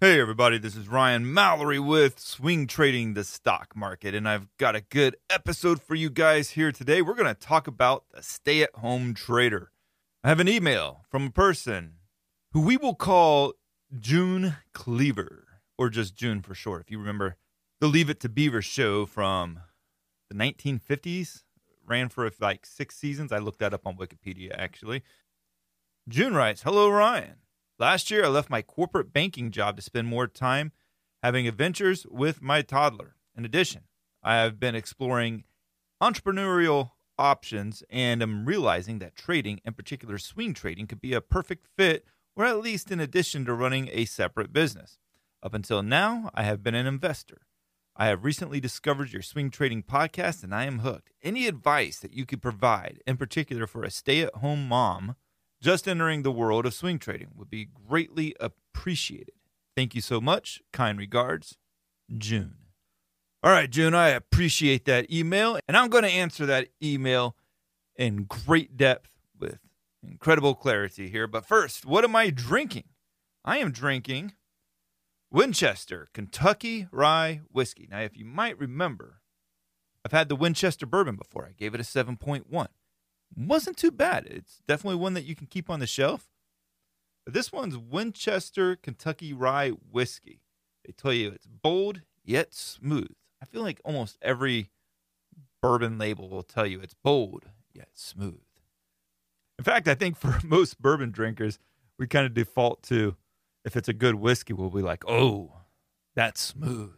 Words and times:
Hey, 0.00 0.20
everybody, 0.20 0.58
this 0.58 0.76
is 0.76 0.86
Ryan 0.86 1.34
Mallory 1.34 1.80
with 1.80 2.20
Swing 2.20 2.68
Trading 2.68 3.14
the 3.14 3.24
Stock 3.24 3.74
Market, 3.74 4.14
and 4.14 4.28
I've 4.28 4.46
got 4.56 4.76
a 4.76 4.80
good 4.80 5.16
episode 5.28 5.82
for 5.82 5.96
you 5.96 6.08
guys 6.08 6.50
here 6.50 6.70
today. 6.70 7.02
We're 7.02 7.16
going 7.16 7.26
to 7.26 7.34
talk 7.34 7.66
about 7.66 8.04
the 8.14 8.22
stay 8.22 8.62
at 8.62 8.72
home 8.76 9.12
trader. 9.12 9.72
I 10.22 10.28
have 10.28 10.38
an 10.38 10.46
email 10.46 11.00
from 11.10 11.26
a 11.26 11.30
person 11.32 11.94
who 12.52 12.60
we 12.60 12.76
will 12.76 12.94
call 12.94 13.54
June 13.98 14.58
Cleaver, 14.72 15.48
or 15.76 15.90
just 15.90 16.14
June 16.14 16.42
for 16.42 16.54
short. 16.54 16.82
If 16.82 16.92
you 16.92 17.00
remember 17.00 17.34
the 17.80 17.88
Leave 17.88 18.08
It 18.08 18.20
to 18.20 18.28
Beaver 18.28 18.62
show 18.62 19.04
from 19.04 19.58
the 20.30 20.36
1950s, 20.36 21.42
ran 21.84 22.08
for 22.08 22.30
like 22.40 22.66
six 22.66 22.94
seasons. 22.94 23.32
I 23.32 23.38
looked 23.38 23.58
that 23.58 23.74
up 23.74 23.84
on 23.84 23.96
Wikipedia, 23.96 24.54
actually. 24.56 25.02
June 26.08 26.34
writes 26.34 26.62
Hello, 26.62 26.88
Ryan. 26.88 27.38
Last 27.80 28.10
year, 28.10 28.24
I 28.24 28.28
left 28.28 28.50
my 28.50 28.60
corporate 28.60 29.12
banking 29.12 29.52
job 29.52 29.76
to 29.76 29.82
spend 29.82 30.08
more 30.08 30.26
time 30.26 30.72
having 31.22 31.46
adventures 31.46 32.06
with 32.10 32.42
my 32.42 32.60
toddler. 32.60 33.14
In 33.36 33.44
addition, 33.44 33.82
I 34.20 34.36
have 34.38 34.58
been 34.58 34.74
exploring 34.74 35.44
entrepreneurial 36.02 36.90
options 37.16 37.84
and 37.88 38.20
am 38.20 38.46
realizing 38.46 38.98
that 38.98 39.14
trading, 39.14 39.60
in 39.64 39.74
particular 39.74 40.18
swing 40.18 40.54
trading, 40.54 40.88
could 40.88 41.00
be 41.00 41.12
a 41.12 41.20
perfect 41.20 41.68
fit, 41.76 42.04
or 42.34 42.44
at 42.44 42.58
least 42.58 42.90
in 42.90 42.98
addition 42.98 43.44
to 43.44 43.54
running 43.54 43.88
a 43.92 44.06
separate 44.06 44.52
business. 44.52 44.98
Up 45.40 45.54
until 45.54 45.84
now, 45.84 46.30
I 46.34 46.42
have 46.42 46.64
been 46.64 46.74
an 46.74 46.86
investor. 46.86 47.42
I 47.94 48.06
have 48.06 48.24
recently 48.24 48.58
discovered 48.58 49.12
your 49.12 49.22
swing 49.22 49.50
trading 49.50 49.84
podcast 49.84 50.42
and 50.42 50.52
I 50.52 50.64
am 50.64 50.80
hooked. 50.80 51.12
Any 51.22 51.46
advice 51.46 52.00
that 52.00 52.12
you 52.12 52.26
could 52.26 52.42
provide, 52.42 53.00
in 53.06 53.16
particular 53.16 53.68
for 53.68 53.84
a 53.84 53.90
stay 53.90 54.22
at 54.22 54.34
home 54.36 54.66
mom 54.66 55.14
just 55.60 55.88
entering 55.88 56.22
the 56.22 56.32
world 56.32 56.66
of 56.66 56.74
swing 56.74 56.98
trading, 56.98 57.28
would 57.34 57.50
be 57.50 57.68
greatly 57.88 58.34
appreciated. 58.40 59.34
Thank 59.76 59.94
you 59.94 60.00
so 60.00 60.20
much. 60.20 60.60
Kind 60.72 60.98
regards, 60.98 61.56
June. 62.16 62.54
All 63.42 63.52
right, 63.52 63.70
June, 63.70 63.94
I 63.94 64.08
appreciate 64.08 64.84
that 64.86 65.12
email, 65.12 65.60
and 65.68 65.76
I'm 65.76 65.88
going 65.88 66.02
to 66.02 66.10
answer 66.10 66.44
that 66.46 66.68
email 66.82 67.36
in 67.94 68.24
great 68.24 68.76
depth 68.76 69.10
with 69.38 69.58
incredible 70.02 70.54
clarity 70.54 71.08
here. 71.08 71.26
But 71.26 71.46
first, 71.46 71.86
what 71.86 72.04
am 72.04 72.16
I 72.16 72.30
drinking? 72.30 72.84
I 73.44 73.58
am 73.58 73.70
drinking 73.70 74.32
Winchester 75.30 76.08
Kentucky 76.12 76.88
Rye 76.90 77.42
Whiskey. 77.52 77.86
Now, 77.90 78.00
if 78.00 78.16
you 78.16 78.24
might 78.24 78.58
remember, 78.58 79.20
I've 80.04 80.12
had 80.12 80.28
the 80.28 80.36
Winchester 80.36 80.86
bourbon 80.86 81.16
before. 81.16 81.46
I 81.46 81.52
gave 81.52 81.74
it 81.74 81.80
a 81.80 81.84
7.1. 81.84 82.66
Wasn't 83.36 83.76
too 83.76 83.90
bad. 83.90 84.26
It's 84.26 84.62
definitely 84.66 84.96
one 84.96 85.14
that 85.14 85.24
you 85.24 85.34
can 85.34 85.46
keep 85.46 85.70
on 85.70 85.80
the 85.80 85.86
shelf. 85.86 86.28
But 87.24 87.34
this 87.34 87.52
one's 87.52 87.76
Winchester 87.76 88.76
Kentucky 88.76 89.32
Rye 89.32 89.70
Whiskey. 89.70 90.40
They 90.84 90.92
tell 90.92 91.12
you 91.12 91.28
it's 91.28 91.46
bold 91.46 92.02
yet 92.24 92.54
smooth. 92.54 93.12
I 93.42 93.44
feel 93.44 93.62
like 93.62 93.80
almost 93.84 94.18
every 94.22 94.70
bourbon 95.62 95.98
label 95.98 96.28
will 96.28 96.42
tell 96.42 96.66
you 96.66 96.80
it's 96.80 96.94
bold 96.94 97.44
yet 97.72 97.90
smooth. 97.94 98.40
In 99.58 99.64
fact, 99.64 99.88
I 99.88 99.94
think 99.94 100.16
for 100.16 100.38
most 100.44 100.80
bourbon 100.80 101.10
drinkers, 101.10 101.58
we 101.98 102.06
kind 102.06 102.26
of 102.26 102.34
default 102.34 102.82
to 102.84 103.16
if 103.64 103.76
it's 103.76 103.88
a 103.88 103.92
good 103.92 104.14
whiskey, 104.14 104.54
we'll 104.54 104.70
be 104.70 104.82
like, 104.82 105.04
oh, 105.06 105.52
that's 106.14 106.40
smooth. 106.40 106.94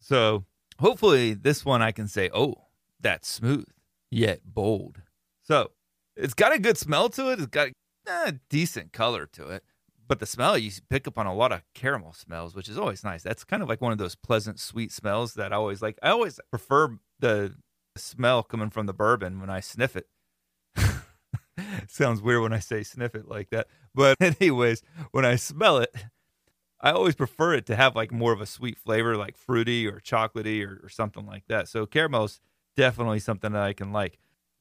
So 0.00 0.44
hopefully, 0.80 1.34
this 1.34 1.64
one 1.64 1.80
I 1.82 1.92
can 1.92 2.08
say, 2.08 2.28
oh, 2.34 2.66
that's 3.00 3.28
smooth 3.28 3.68
yet 4.10 4.40
bold. 4.44 5.02
So 5.48 5.70
it's 6.14 6.34
got 6.34 6.54
a 6.54 6.58
good 6.58 6.76
smell 6.76 7.08
to 7.10 7.32
it. 7.32 7.38
It's 7.38 7.46
got 7.46 7.70
a 8.06 8.38
decent 8.50 8.92
color 8.92 9.26
to 9.32 9.48
it. 9.48 9.64
But 10.06 10.20
the 10.20 10.26
smell, 10.26 10.58
you 10.58 10.70
pick 10.90 11.08
up 11.08 11.18
on 11.18 11.26
a 11.26 11.34
lot 11.34 11.52
of 11.52 11.62
caramel 11.74 12.12
smells, 12.12 12.54
which 12.54 12.68
is 12.68 12.76
always 12.76 13.02
nice. 13.02 13.22
That's 13.22 13.44
kind 13.44 13.62
of 13.62 13.68
like 13.68 13.80
one 13.80 13.92
of 13.92 13.98
those 13.98 14.14
pleasant, 14.14 14.60
sweet 14.60 14.92
smells 14.92 15.34
that 15.34 15.52
I 15.52 15.56
always 15.56 15.80
like. 15.80 15.98
I 16.02 16.10
always 16.10 16.38
prefer 16.50 16.98
the 17.18 17.54
smell 17.96 18.42
coming 18.42 18.68
from 18.68 18.86
the 18.86 18.92
bourbon 18.92 19.40
when 19.40 19.48
I 19.48 19.60
sniff 19.60 19.96
it. 19.96 20.06
Sounds 21.88 22.20
weird 22.20 22.42
when 22.42 22.52
I 22.52 22.58
say 22.58 22.82
sniff 22.82 23.14
it 23.14 23.26
like 23.26 23.48
that. 23.50 23.68
But, 23.94 24.16
anyways, 24.20 24.82
when 25.12 25.24
I 25.24 25.36
smell 25.36 25.78
it, 25.78 25.94
I 26.80 26.90
always 26.90 27.14
prefer 27.14 27.54
it 27.54 27.66
to 27.66 27.76
have 27.76 27.96
like 27.96 28.12
more 28.12 28.32
of 28.32 28.40
a 28.42 28.46
sweet 28.46 28.76
flavor, 28.78 29.16
like 29.16 29.38
fruity 29.38 29.86
or 29.86 29.98
chocolatey 30.00 30.66
or, 30.66 30.80
or 30.84 30.88
something 30.90 31.26
like 31.26 31.44
that. 31.48 31.68
So, 31.68 31.86
caramel's 31.86 32.40
definitely 32.76 33.18
something 33.18 33.52
that 33.52 33.62
I 33.62 33.72
can 33.72 33.92
like 33.92 34.18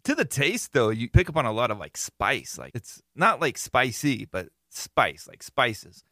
to 0.07 0.15
the 0.15 0.23
taste 0.23 0.71
though, 0.71 0.89
you 0.89 1.09
pick 1.09 1.27
up 1.27 1.35
on 1.35 1.45
a 1.45 1.51
lot 1.51 1.69
of 1.69 1.79
like 1.79 1.97
spice. 1.97 2.57
Like 2.57 2.71
it's 2.73 3.01
not 3.13 3.41
like 3.41 3.57
spicy, 3.57 4.23
but 4.23 4.47
spice, 4.69 5.27
like 5.27 5.43
spices. 5.43 6.05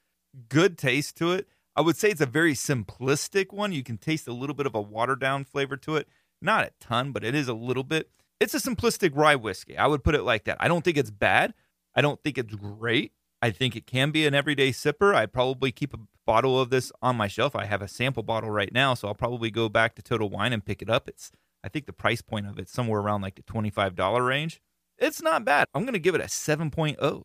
Good 0.50 0.78
taste 0.78 1.16
to 1.17 1.31
it. 1.31 1.47
I 1.78 1.81
would 1.81 1.95
say 1.95 2.09
it's 2.09 2.19
a 2.19 2.25
very 2.25 2.55
simplistic 2.55 3.53
one. 3.53 3.72
You 3.72 3.84
can 3.84 3.97
taste 3.97 4.28
a 4.28 4.34
little 4.34 4.53
bit 4.53 4.66
of 4.66 4.75
a 4.75 4.81
watered 4.81 5.22
down 5.22 5.45
flavor 5.45 5.78
to 5.78 5.95
it. 5.95 6.09
Not 6.41 6.66
a 6.66 6.72
ton, 6.81 7.13
but 7.13 7.23
it 7.23 7.34
is 7.34 7.47
a 7.47 7.53
little 7.53 7.85
bit. 7.85 8.09
It's 8.41 8.53
a 8.53 8.57
simplistic 8.57 9.11
rye 9.16 9.35
whiskey. 9.35 9.78
I 9.78 9.88
would 9.88 10.03
put 10.03 10.13
it 10.13 10.23
like 10.23 10.44
that. 10.44 10.57
I 10.59 10.67
don't 10.67 10.84
think 10.84 10.97
it's 10.97 11.09
bad. 11.09 11.53
I 11.95 12.01
don't 12.01 12.22
think 12.22 12.38
it's 12.38 12.53
great. 12.53 13.13
I 13.41 13.51
think 13.51 13.78
it 13.78 13.88
can 13.88 14.11
be 14.11 14.28
an 14.28 14.35
everyday 14.35 14.72
sipper. 14.72 15.16
I'd 15.16 15.31
probably 15.31 15.72
keep 15.72 15.94
a 15.94 16.00
bottle 16.25 16.59
of 16.59 16.69
this 16.69 16.91
on 17.01 17.16
my 17.16 17.29
shelf. 17.29 17.55
I 17.55 17.64
have 17.64 17.81
a 17.81 17.87
sample 17.87 18.23
bottle 18.23 18.52
right 18.52 18.73
now, 18.73 18.93
so 18.93 19.08
I'll 19.08 19.16
probably 19.16 19.52
go 19.52 19.69
back 19.69 19.96
to 19.96 20.02
Total 20.02 20.28
Wine 20.28 20.52
and 20.52 20.66
pick 20.66 20.81
it 20.81 20.90
up. 20.90 21.08
It's 21.08 21.31
I 21.66 21.67
think 21.67 21.88
the 21.88 21.94
price 21.94 22.22
point 22.22 22.46
of 22.46 22.59
it's 22.59 22.72
somewhere 22.72 23.02
around 23.02 23.22
like 23.22 23.35
the 23.35 23.41
$25 23.41 24.26
range. 24.26 24.62
It's 25.00 25.22
not 25.22 25.44
bad. 25.44 25.67
I'm 25.73 25.82
going 25.82 25.94
to 25.94 26.00
give 26.00 26.14
it 26.14 26.22
a 26.22 26.26
7.0. 26.26 27.23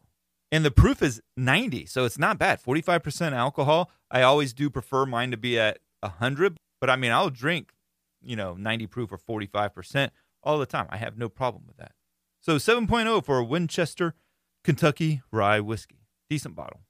And 0.51 0.65
the 0.65 0.71
proof 0.71 1.03
is 1.03 1.21
90, 1.37 1.85
so 1.87 2.07
it's 2.07 2.19
not 2.19 2.39
bad. 2.39 2.61
45% 2.61 3.33
alcohol. 3.33 3.91
I 4.11 4.23
always 4.23 4.55
do 4.55 4.71
prefer 4.71 5.05
mine 5.05 5.31
to 5.31 5.37
be 5.37 5.59
at 5.59 5.79
100, 6.01 6.57
but 6.81 6.89
I 6.89 6.97
mean, 6.97 7.13
I'll 7.13 7.31
drink, 7.31 7.73
you 8.23 8.35
know, 8.35 8.55
90 8.55 8.87
proof 8.87 9.13
or 9.13 9.19
45% 9.19 10.11
all 10.43 10.59
the 10.59 10.67
time. 10.67 10.87
I 10.89 10.97
have 10.97 11.19
no 11.19 11.29
problem 11.29 11.65
with 11.67 11.77
that. 11.77 11.93
So 12.41 12.57
7.0 12.57 13.23
for 13.25 13.39
a 13.39 13.45
Winchester 13.45 14.15
Kentucky 14.65 15.21
rye 15.31 15.61
whiskey. 15.61 16.07
Decent 16.31 16.57
bottle. 16.57 16.81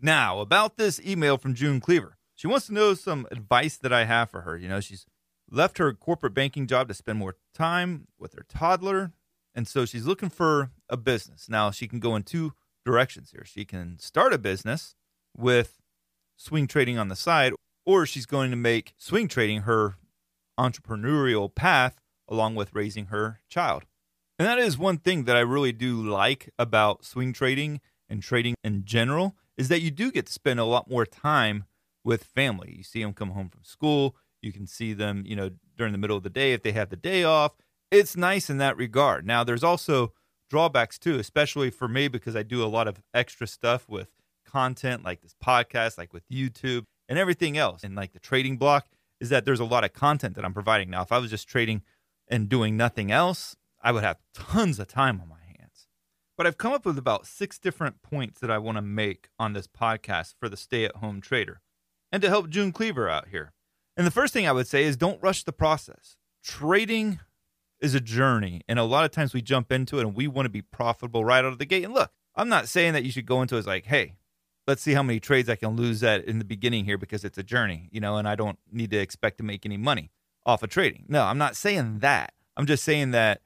Now, 0.00 0.40
about 0.40 0.78
this 0.78 1.00
email 1.04 1.36
from 1.36 1.54
June 1.54 1.80
Cleaver. 1.80 2.16
She 2.34 2.46
wants 2.46 2.66
to 2.66 2.72
know 2.72 2.94
some 2.94 3.26
advice 3.30 3.76
that 3.76 3.92
I 3.92 4.04
have 4.04 4.30
for 4.30 4.40
her. 4.42 4.56
You 4.56 4.68
know, 4.68 4.80
she's 4.80 5.04
left 5.50 5.78
her 5.78 5.92
corporate 5.92 6.34
banking 6.34 6.66
job 6.66 6.88
to 6.88 6.94
spend 6.94 7.18
more 7.18 7.36
time 7.54 8.06
with 8.18 8.34
her 8.34 8.44
toddler. 8.48 9.12
And 9.54 9.66
so 9.66 9.84
she's 9.84 10.06
looking 10.06 10.30
for 10.30 10.70
a 10.88 10.96
business. 10.96 11.48
Now, 11.48 11.70
she 11.70 11.88
can 11.88 12.00
go 12.00 12.14
in 12.14 12.22
two 12.22 12.52
directions 12.84 13.30
here. 13.30 13.44
She 13.44 13.64
can 13.64 13.98
start 13.98 14.32
a 14.32 14.38
business 14.38 14.94
with 15.36 15.80
swing 16.36 16.66
trading 16.66 16.98
on 16.98 17.08
the 17.08 17.16
side, 17.16 17.52
or 17.84 18.06
she's 18.06 18.26
going 18.26 18.50
to 18.50 18.56
make 18.56 18.94
swing 18.96 19.28
trading 19.28 19.62
her 19.62 19.96
entrepreneurial 20.58 21.52
path 21.54 22.00
along 22.28 22.54
with 22.54 22.74
raising 22.74 23.06
her 23.06 23.40
child. 23.48 23.84
And 24.38 24.46
that 24.46 24.58
is 24.58 24.78
one 24.78 24.98
thing 24.98 25.24
that 25.24 25.36
I 25.36 25.40
really 25.40 25.72
do 25.72 26.00
like 26.02 26.50
about 26.58 27.04
swing 27.04 27.32
trading 27.32 27.80
and 28.08 28.22
trading 28.22 28.54
in 28.62 28.84
general 28.84 29.34
is 29.56 29.68
that 29.68 29.80
you 29.80 29.90
do 29.90 30.12
get 30.12 30.26
to 30.26 30.32
spend 30.32 30.60
a 30.60 30.64
lot 30.64 30.88
more 30.88 31.04
time 31.04 31.64
with 32.04 32.24
family. 32.24 32.74
You 32.76 32.84
see 32.84 33.02
them 33.02 33.12
come 33.12 33.30
home 33.30 33.48
from 33.48 33.64
school, 33.64 34.14
you 34.42 34.52
can 34.52 34.66
see 34.66 34.92
them, 34.92 35.24
you 35.26 35.36
know, 35.36 35.50
during 35.76 35.92
the 35.92 35.98
middle 35.98 36.16
of 36.16 36.22
the 36.22 36.30
day 36.30 36.52
if 36.52 36.62
they 36.62 36.72
have 36.72 36.90
the 36.90 36.96
day 36.96 37.24
off. 37.24 37.52
It's 37.90 38.16
nice 38.16 38.50
in 38.50 38.58
that 38.58 38.76
regard. 38.76 39.26
Now, 39.26 39.44
there's 39.44 39.64
also 39.64 40.12
drawbacks 40.50 40.98
too, 40.98 41.18
especially 41.18 41.70
for 41.70 41.88
me 41.88 42.08
because 42.08 42.36
I 42.36 42.42
do 42.42 42.62
a 42.62 42.66
lot 42.66 42.88
of 42.88 43.02
extra 43.14 43.46
stuff 43.46 43.88
with 43.88 44.08
content 44.46 45.04
like 45.04 45.20
this 45.20 45.34
podcast, 45.42 45.98
like 45.98 46.12
with 46.12 46.28
YouTube 46.28 46.84
and 47.08 47.18
everything 47.18 47.56
else. 47.56 47.84
And 47.84 47.94
like 47.94 48.12
the 48.12 48.18
trading 48.18 48.56
block 48.56 48.86
is 49.20 49.28
that 49.30 49.44
there's 49.44 49.60
a 49.60 49.64
lot 49.64 49.84
of 49.84 49.92
content 49.92 50.34
that 50.36 50.44
I'm 50.44 50.54
providing. 50.54 50.90
Now, 50.90 51.02
if 51.02 51.12
I 51.12 51.18
was 51.18 51.30
just 51.30 51.48
trading 51.48 51.82
and 52.28 52.48
doing 52.48 52.76
nothing 52.76 53.10
else, 53.10 53.56
I 53.82 53.92
would 53.92 54.04
have 54.04 54.18
tons 54.34 54.78
of 54.78 54.88
time 54.88 55.20
on 55.20 55.28
my 55.28 55.36
hands. 55.36 55.86
But 56.36 56.46
I've 56.46 56.58
come 56.58 56.72
up 56.72 56.84
with 56.84 56.98
about 56.98 57.26
six 57.26 57.58
different 57.58 58.02
points 58.02 58.40
that 58.40 58.50
I 58.50 58.58
want 58.58 58.76
to 58.76 58.82
make 58.82 59.28
on 59.38 59.52
this 59.52 59.66
podcast 59.66 60.34
for 60.38 60.48
the 60.48 60.56
stay 60.56 60.84
at 60.84 60.96
home 60.96 61.20
trader 61.20 61.60
and 62.12 62.22
to 62.22 62.28
help 62.28 62.48
June 62.48 62.72
Cleaver 62.72 63.08
out 63.08 63.28
here. 63.28 63.52
And 63.98 64.06
the 64.06 64.12
first 64.12 64.32
thing 64.32 64.46
I 64.46 64.52
would 64.52 64.68
say 64.68 64.84
is 64.84 64.96
don't 64.96 65.20
rush 65.20 65.42
the 65.42 65.52
process. 65.52 66.16
Trading 66.44 67.18
is 67.80 67.96
a 67.96 68.00
journey, 68.00 68.62
and 68.68 68.78
a 68.78 68.84
lot 68.84 69.04
of 69.04 69.10
times 69.10 69.34
we 69.34 69.42
jump 69.42 69.72
into 69.72 69.98
it 69.98 70.02
and 70.02 70.14
we 70.14 70.28
want 70.28 70.46
to 70.46 70.50
be 70.50 70.62
profitable 70.62 71.24
right 71.24 71.44
out 71.44 71.52
of 71.52 71.58
the 71.58 71.66
gate. 71.66 71.84
And 71.84 71.92
look, 71.92 72.12
I'm 72.36 72.48
not 72.48 72.68
saying 72.68 72.92
that 72.92 73.02
you 73.02 73.10
should 73.10 73.26
go 73.26 73.42
into 73.42 73.56
it 73.56 73.58
as 73.58 73.66
like, 73.66 73.86
hey, 73.86 74.14
let's 74.68 74.82
see 74.82 74.94
how 74.94 75.02
many 75.02 75.18
trades 75.18 75.48
I 75.48 75.56
can 75.56 75.70
lose 75.74 76.04
at 76.04 76.24
in 76.24 76.38
the 76.38 76.44
beginning 76.44 76.84
here 76.84 76.96
because 76.96 77.24
it's 77.24 77.38
a 77.38 77.42
journey, 77.42 77.88
you 77.90 78.00
know, 78.00 78.16
and 78.16 78.28
I 78.28 78.36
don't 78.36 78.58
need 78.70 78.92
to 78.92 78.98
expect 78.98 79.38
to 79.38 79.44
make 79.44 79.66
any 79.66 79.76
money 79.76 80.12
off 80.46 80.62
of 80.62 80.70
trading. 80.70 81.04
No, 81.08 81.24
I'm 81.24 81.38
not 81.38 81.56
saying 81.56 81.98
that. 81.98 82.34
I'm 82.56 82.66
just 82.66 82.84
saying 82.84 83.10
that 83.10 83.40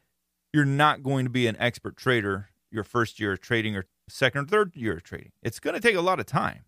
you're 0.52 0.66
not 0.66 1.02
going 1.02 1.24
to 1.24 1.30
be 1.30 1.46
an 1.46 1.56
expert 1.58 1.96
trader 1.96 2.50
your 2.70 2.84
first 2.84 3.18
year 3.18 3.32
of 3.32 3.40
trading 3.40 3.74
or 3.74 3.86
second 4.08 4.42
or 4.42 4.48
third 4.48 4.76
year 4.76 4.96
of 4.96 5.02
trading. 5.02 5.32
It's 5.42 5.60
going 5.60 5.74
to 5.74 5.80
take 5.80 5.96
a 5.96 6.02
lot 6.02 6.20
of 6.20 6.26
time, 6.26 6.64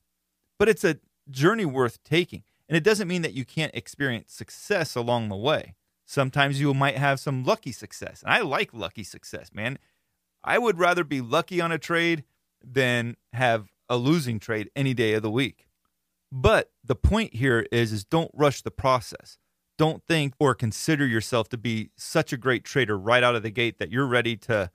but 0.58 0.70
it's 0.70 0.84
a 0.84 0.96
journey 1.28 1.66
worth 1.66 2.02
taking. 2.02 2.44
And 2.68 2.76
it 2.76 2.84
doesn't 2.84 3.08
mean 3.08 3.22
that 3.22 3.34
you 3.34 3.44
can't 3.44 3.74
experience 3.74 4.32
success 4.32 4.94
along 4.94 5.28
the 5.28 5.36
way. 5.36 5.74
Sometimes 6.06 6.60
you 6.60 6.72
might 6.74 6.96
have 6.96 7.20
some 7.20 7.44
lucky 7.44 7.72
success. 7.72 8.22
And 8.22 8.32
I 8.32 8.40
like 8.40 8.72
lucky 8.72 9.04
success, 9.04 9.50
man. 9.52 9.78
I 10.42 10.58
would 10.58 10.78
rather 10.78 11.04
be 11.04 11.20
lucky 11.20 11.60
on 11.60 11.72
a 11.72 11.78
trade 11.78 12.24
than 12.62 13.16
have 13.32 13.70
a 13.88 13.96
losing 13.96 14.38
trade 14.38 14.70
any 14.76 14.94
day 14.94 15.14
of 15.14 15.22
the 15.22 15.30
week. 15.30 15.66
But 16.30 16.72
the 16.82 16.96
point 16.96 17.34
here 17.34 17.66
is 17.70 17.92
is 17.92 18.04
don't 18.04 18.30
rush 18.34 18.62
the 18.62 18.70
process. 18.70 19.38
Don't 19.76 20.02
think 20.06 20.34
or 20.38 20.54
consider 20.54 21.06
yourself 21.06 21.48
to 21.50 21.58
be 21.58 21.90
such 21.96 22.32
a 22.32 22.36
great 22.36 22.64
trader 22.64 22.98
right 22.98 23.22
out 23.22 23.34
of 23.34 23.42
the 23.42 23.50
gate 23.50 23.78
that 23.78 23.90
you're 23.90 24.06
ready 24.06 24.36
to 24.36 24.70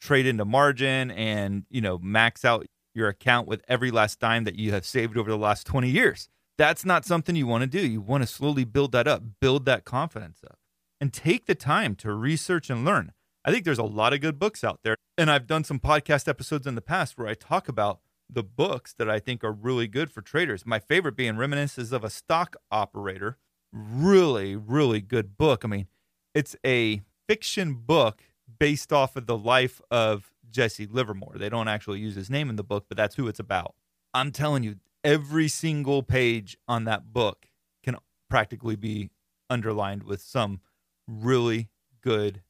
trade 0.00 0.26
into 0.26 0.44
margin 0.44 1.10
and, 1.10 1.64
you 1.70 1.80
know, 1.80 1.98
max 1.98 2.44
out 2.44 2.66
your 2.94 3.08
account 3.08 3.46
with 3.46 3.62
every 3.68 3.90
last 3.90 4.20
dime 4.20 4.44
that 4.44 4.56
you 4.56 4.72
have 4.72 4.86
saved 4.86 5.16
over 5.16 5.30
the 5.30 5.38
last 5.38 5.66
20 5.66 5.88
years. 5.88 6.28
That's 6.58 6.84
not 6.84 7.04
something 7.04 7.36
you 7.36 7.46
want 7.46 7.62
to 7.62 7.66
do. 7.68 7.86
You 7.86 8.00
want 8.00 8.22
to 8.24 8.26
slowly 8.26 8.64
build 8.64 8.92
that 8.92 9.06
up, 9.06 9.22
build 9.40 9.64
that 9.66 9.84
confidence 9.84 10.40
up, 10.44 10.58
and 11.00 11.12
take 11.12 11.46
the 11.46 11.54
time 11.54 11.94
to 11.96 12.12
research 12.12 12.68
and 12.68 12.84
learn. 12.84 13.12
I 13.44 13.52
think 13.52 13.64
there's 13.64 13.78
a 13.78 13.84
lot 13.84 14.12
of 14.12 14.20
good 14.20 14.38
books 14.38 14.64
out 14.64 14.80
there. 14.82 14.96
And 15.16 15.30
I've 15.30 15.46
done 15.46 15.64
some 15.64 15.78
podcast 15.78 16.28
episodes 16.28 16.66
in 16.66 16.74
the 16.74 16.82
past 16.82 17.16
where 17.16 17.28
I 17.28 17.34
talk 17.34 17.68
about 17.68 18.00
the 18.28 18.42
books 18.42 18.92
that 18.98 19.08
I 19.08 19.20
think 19.20 19.42
are 19.42 19.52
really 19.52 19.86
good 19.86 20.10
for 20.10 20.20
traders. 20.20 20.66
My 20.66 20.78
favorite 20.78 21.16
being 21.16 21.36
Reminiscences 21.36 21.92
of 21.92 22.04
a 22.04 22.10
Stock 22.10 22.56
Operator. 22.70 23.38
Really, 23.72 24.56
really 24.56 25.00
good 25.00 25.38
book. 25.38 25.64
I 25.64 25.68
mean, 25.68 25.86
it's 26.34 26.56
a 26.66 27.02
fiction 27.28 27.74
book 27.74 28.22
based 28.58 28.92
off 28.92 29.16
of 29.16 29.26
the 29.26 29.38
life 29.38 29.80
of 29.90 30.32
Jesse 30.50 30.86
Livermore. 30.86 31.34
They 31.36 31.48
don't 31.48 31.68
actually 31.68 32.00
use 32.00 32.16
his 32.16 32.28
name 32.28 32.50
in 32.50 32.56
the 32.56 32.64
book, 32.64 32.86
but 32.88 32.96
that's 32.96 33.14
who 33.14 33.28
it's 33.28 33.40
about. 33.40 33.74
I'm 34.12 34.32
telling 34.32 34.62
you, 34.62 34.76
every 35.04 35.48
single 35.48 36.02
page 36.02 36.56
on 36.66 36.84
that 36.84 37.12
book 37.12 37.46
can 37.82 37.96
practically 38.28 38.76
be 38.76 39.10
underlined 39.50 40.02
with 40.02 40.20
some 40.20 40.60
really 41.06 41.70
good 42.02 42.42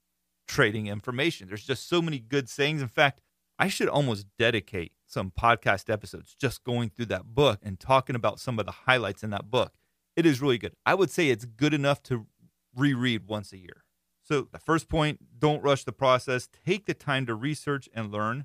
trading 0.47 0.87
information. 0.87 1.49
There's 1.49 1.67
just 1.67 1.89
so 1.89 2.03
many 2.03 2.19
good 2.19 2.49
sayings. 2.49 2.83
In 2.83 2.89
fact, 2.89 3.21
I 3.59 3.69
should 3.69 3.89
almost 3.89 4.27
dedicate 4.39 4.93
some 5.07 5.33
podcast 5.39 5.91
episodes 5.91 6.35
just 6.39 6.65
going 6.65 6.91
through 6.91 7.07
that 7.07 7.35
book 7.35 7.61
and 7.63 7.79
talking 7.79 8.17
about 8.17 8.41
some 8.41 8.59
of 8.59 8.67
the 8.67 8.73
highlights 8.73 9.23
in 9.23 9.31
that 9.31 9.51
book. 9.51 9.75
It 10.17 10.27
is 10.27 10.41
really 10.41 10.59
good. 10.59 10.75
I 10.85 10.95
would 10.95 11.11
say 11.11 11.29
it's 11.29 11.45
good 11.45 11.75
enough 11.75 12.03
to 12.05 12.27
reread 12.75 13.27
once 13.27 13.53
a 13.53 13.59
year. 13.59 13.85
So, 14.23 14.47
the 14.53 14.59
first 14.59 14.89
point 14.89 15.21
don't 15.39 15.63
rush 15.63 15.85
the 15.85 15.93
process. 15.93 16.49
Take 16.67 16.87
the 16.87 16.95
time 16.95 17.25
to 17.27 17.35
research 17.35 17.89
and 17.95 18.13
learn, 18.13 18.45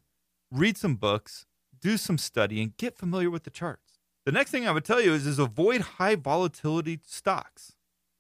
read 0.50 0.78
some 0.78 0.96
books, 0.96 1.46
do 1.78 1.98
some 1.98 2.18
study, 2.18 2.62
and 2.62 2.78
get 2.78 2.98
familiar 2.98 3.30
with 3.30 3.44
the 3.44 3.50
charts. 3.50 3.93
The 4.26 4.32
next 4.32 4.52
thing 4.52 4.68
I 4.68 4.72
would 4.72 4.86
tell 4.86 5.02
you 5.02 5.14
is, 5.14 5.28
is 5.28 5.40
avoid 5.40 5.82
high 5.82 6.16
volatility 6.16 7.00
stocks, 7.06 7.76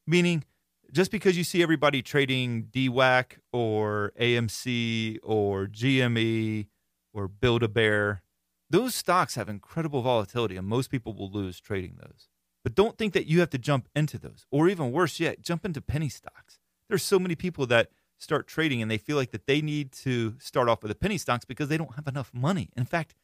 meaning 0.06 0.44
just 0.92 1.12
because 1.12 1.38
you 1.38 1.44
see 1.44 1.64
everybody 1.64 2.02
trading 2.02 2.66
DWAC 2.66 3.38
or 3.52 4.12
AMC 4.20 5.20
or 5.24 5.68
GME 5.68 6.68
or 7.14 7.28
Build 7.28 7.64
a 7.64 7.68
Bear, 7.68 8.22
those 8.70 8.94
stocks 8.94 9.36
have 9.36 9.50
incredible 9.50 10.02
volatility 10.02 10.58
and 10.58 10.68
most 10.68 10.90
people 10.90 11.14
will 11.14 11.32
lose 11.32 11.60
trading 11.60 11.98
those. 12.00 12.28
But 12.64 12.76
don't 12.76 12.98
think 12.98 13.14
that 13.14 13.28
you 13.28 13.40
have 13.40 13.50
to 13.52 13.58
jump 13.58 13.90
into 13.96 14.18
those, 14.18 14.46
or 14.50 14.70
even 14.70 14.92
worse 14.92 15.20
yet, 15.20 15.42
jump 15.42 15.66
into 15.66 15.82
penny 15.82 16.10
stocks 16.10 16.60
there's 16.90 17.04
so 17.04 17.18
many 17.18 17.36
people 17.36 17.66
that 17.66 17.90
start 18.20 18.48
trading 18.48 18.80
and 18.80 18.90
they 18.90 19.00
feel 19.00 19.18
like 19.18 19.32
that 19.32 19.48
they 19.48 19.62
need 19.62 19.92
to 19.92 20.36
start 20.40 20.70
off 20.70 20.84
with 20.84 20.90
the 20.90 20.96
penny 20.96 21.18
stocks 21.18 21.44
because 21.44 21.70
they 21.70 21.78
don't 21.78 21.96
have 21.96 22.08
enough 22.08 22.32
money. 22.34 22.70
In 22.78 22.86
fact, 22.86 23.16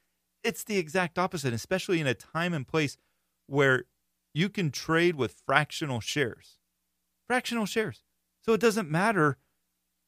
it's 0.44 0.64
the 0.64 0.78
exact 0.78 1.18
opposite, 1.18 1.54
especially 1.54 2.00
in 2.00 2.08
a 2.08 2.14
time 2.14 2.54
and 2.54 2.68
place 2.68 2.98
where 3.48 3.86
you 4.34 4.50
can 4.50 4.72
trade 4.72 5.16
with 5.16 5.42
fractional 5.46 6.00
shares. 6.00 6.60
Fractional 7.28 7.66
shares. 7.66 8.04
So 8.42 8.54
it 8.54 8.62
doesn't 8.62 8.90
matter 8.90 9.38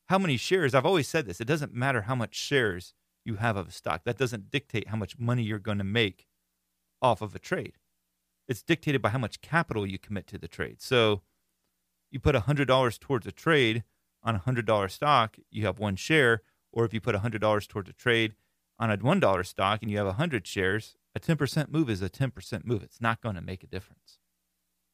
how 0.09 0.17
many 0.17 0.37
shares. 0.37 0.73
I've 0.73 0.85
always 0.85 1.07
said 1.07 1.25
this. 1.25 1.41
It 1.41 1.47
doesn't 1.47 1.73
matter 1.73 2.03
how 2.03 2.15
much 2.15 2.35
shares 2.35 2.93
you 3.23 3.35
have 3.35 3.57
of 3.57 3.67
a 3.67 3.71
stock. 3.71 4.03
That 4.03 4.17
doesn't 4.17 4.51
dictate 4.51 4.89
how 4.89 4.97
much 4.97 5.19
money 5.19 5.43
you're 5.43 5.59
going 5.59 5.77
to 5.77 5.83
make 5.83 6.27
off 7.01 7.21
of 7.21 7.35
a 7.35 7.39
trade. 7.39 7.77
It's 8.47 8.63
dictated 8.63 9.01
by 9.01 9.09
how 9.09 9.19
much 9.19 9.41
capital 9.41 9.85
you 9.85 9.97
commit 9.97 10.27
to 10.27 10.37
the 10.37 10.47
trade. 10.47 10.81
So 10.81 11.21
you 12.09 12.19
put 12.19 12.35
$100 12.35 12.99
towards 12.99 13.27
a 13.27 13.31
trade 13.31 13.83
on 14.23 14.35
a 14.35 14.39
$100 14.39 14.91
stock, 14.91 15.37
you 15.49 15.65
have 15.65 15.79
one 15.79 15.95
share. 15.95 16.41
Or 16.73 16.85
if 16.85 16.93
you 16.93 17.01
put 17.01 17.15
$100 17.15 17.67
towards 17.67 17.89
a 17.89 17.93
trade 17.93 18.35
on 18.81 18.89
a 18.89 18.97
$1 18.97 19.45
stock 19.45 19.81
and 19.81 19.91
you 19.91 19.97
have 19.97 20.07
100 20.07 20.47
shares, 20.47 20.97
a 21.15 21.19
10% 21.19 21.69
move 21.69 21.89
is 21.89 22.01
a 22.01 22.09
10% 22.09 22.65
move. 22.65 22.81
It's 22.81 22.99
not 22.99 23.21
going 23.21 23.35
to 23.35 23.41
make 23.41 23.63
a 23.63 23.67
difference. 23.67 24.17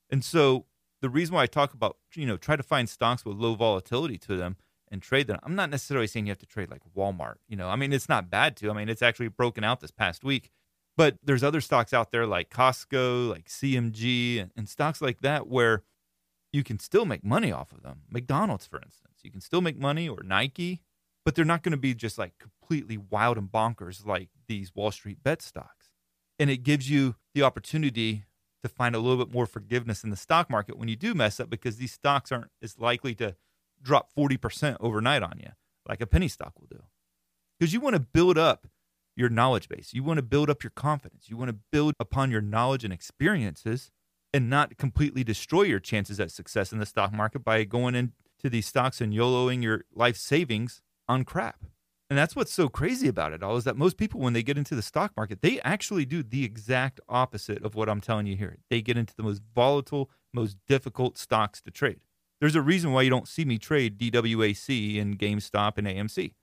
And 0.10 0.24
so 0.24 0.66
the 1.02 1.10
reason 1.10 1.34
why 1.34 1.44
I 1.44 1.48
talk 1.48 1.74
about, 1.74 1.98
you 2.14 2.26
know, 2.26 2.38
try 2.38 2.58
to 2.58 2.64
find 2.64 2.90
stocks 2.90 3.24
with 3.24 3.38
low 3.38 3.56
volatility 3.56 4.18
to 4.20 4.36
them 4.36 4.58
and 4.92 5.02
trade 5.02 5.28
them. 5.28 5.40
I'm 5.42 5.56
not 5.56 5.70
necessarily 5.70 6.08
saying 6.08 6.28
you 6.28 6.32
have 6.32 6.38
to 6.40 6.46
trade 6.46 6.70
like 6.70 6.82
Walmart. 6.96 7.36
You 7.48 7.56
know, 7.56 7.70
I 7.70 7.78
mean, 7.78 7.94
it's 7.94 8.10
not 8.10 8.30
bad 8.30 8.58
to. 8.58 8.70
I 8.70 8.74
mean, 8.74 8.90
it's 8.90 9.02
actually 9.02 9.30
broken 9.30 9.64
out 9.64 9.80
this 9.80 9.92
past 9.92 10.24
week. 10.24 10.52
But 10.98 11.18
there's 11.24 11.44
other 11.44 11.62
stocks 11.62 11.94
out 11.94 12.12
there 12.12 12.26
like 12.26 12.50
Costco, 12.50 13.30
like 13.30 13.46
CMG, 13.46 14.42
and, 14.42 14.52
and 14.58 14.68
stocks 14.68 15.02
like 15.02 15.22
that 15.22 15.48
where 15.48 15.84
you 16.52 16.64
can 16.64 16.80
still 16.80 17.06
make 17.06 17.24
money 17.24 17.52
off 17.52 17.72
of 17.72 17.84
them. 17.84 18.02
McDonald's, 18.10 18.66
for 18.66 18.82
instance, 18.82 19.20
you 19.24 19.30
can 19.30 19.42
still 19.42 19.62
make 19.62 19.78
money, 19.78 20.10
or 20.10 20.24
Nike, 20.24 20.82
but 21.28 21.36
they're 21.36 21.44
not 21.44 21.62
going 21.62 21.74
to 21.74 21.78
be 21.78 21.94
just 21.94 22.18
like 22.18 22.32
completely 22.40 22.98
wild 22.98 23.38
and 23.38 23.52
bonkers 23.52 24.06
like 24.06 24.30
these 24.48 24.74
Wall 24.74 24.92
Street 24.92 25.22
bet 25.22 25.42
stocks. 25.42 25.88
And 26.40 26.50
it 26.50 26.64
gives 26.64 26.90
you 26.90 27.18
the 27.36 27.44
opportunity 27.44 28.24
to 28.64 28.70
find 28.70 28.96
a 28.96 29.00
little 29.00 29.18
bit 29.26 29.34
more 29.34 29.46
forgiveness 29.46 30.06
in 30.06 30.10
the 30.10 30.16
stock 30.16 30.50
market 30.50 30.78
when 30.78 30.88
you 30.88 30.96
do 30.96 31.14
mess 31.14 31.42
up 31.42 31.50
because 31.50 31.76
these 31.76 31.92
stocks 31.92 32.32
aren't 32.32 32.52
as 32.64 32.80
likely 32.80 33.14
to 33.16 33.36
drop 33.82 34.08
40% 34.18 34.78
overnight 34.80 35.22
on 35.22 35.38
you 35.44 35.50
like 35.86 36.00
a 36.00 36.08
penny 36.08 36.30
stock 36.30 36.54
will 36.58 36.70
do. 36.72 36.84
Because 37.60 37.74
you 37.74 37.82
want 37.82 37.98
to 37.98 38.00
build 38.00 38.38
up 38.38 38.66
your 39.18 39.28
knowledge 39.28 39.68
base. 39.68 39.94
You 39.94 40.04
want 40.04 40.20
to 40.20 40.24
build 40.24 40.50
up 40.50 40.64
your 40.64 40.72
confidence. 40.78 41.28
You 41.28 41.36
want 41.36 41.50
to 41.50 41.58
build 41.74 41.94
upon 42.00 42.32
your 42.32 42.40
knowledge 42.40 42.86
and 42.86 42.94
experiences 42.94 43.92
and 44.34 44.50
not 44.50 44.78
completely 44.78 45.26
destroy 45.26 45.64
your 45.64 45.82
chances 45.82 46.22
at 46.22 46.32
success 46.32 46.72
in 46.72 46.80
the 46.80 46.86
stock 46.86 47.12
market 47.12 47.40
by 47.40 47.66
going 47.66 47.96
into 47.96 48.14
these 48.50 48.66
stocks 48.66 49.02
and 49.02 49.12
YOLOing 49.12 49.62
your 49.62 49.84
life 49.94 50.16
savings 50.16 50.82
on 51.08 51.24
crap. 51.24 51.66
And 52.10 52.18
that's 52.18 52.36
what's 52.36 52.54
so 52.54 52.70
crazy 52.70 53.08
about 53.08 53.34
it 53.34 53.44
all 53.44 53.58
is 53.58 53.66
that 53.66 53.76
most 53.76 53.98
people, 53.98 54.22
when 54.22 54.34
they 54.34 54.44
get 54.44 54.58
into 54.58 54.76
the 54.76 54.82
stock 54.82 55.12
market, 55.18 55.42
they 55.42 55.60
actually 55.62 56.06
do 56.06 56.24
the 56.24 56.46
exact 56.46 57.02
opposite 57.10 57.64
of 57.66 57.76
what 57.76 57.90
I'm 57.90 58.00
telling 58.00 58.28
you 58.28 58.38
here. 58.38 58.58
They 58.70 58.82
get 58.82 58.98
into 58.98 59.16
the 59.16 59.24
most 59.24 59.42
volatile, 59.54 60.10
most 60.34 60.58
difficult 60.68 61.18
stocks 61.18 61.62
to 61.64 61.72
trade. 61.72 62.00
There's 62.40 62.56
a 62.56 62.62
reason 62.62 62.94
why 62.94 63.02
you 63.02 63.10
don't 63.10 63.28
see 63.28 63.44
me 63.44 63.58
trade 63.58 63.98
DWAC 63.98 65.02
and 65.02 65.20
GameStop 65.20 65.78
and 65.78 65.88
AMC. 65.88 66.34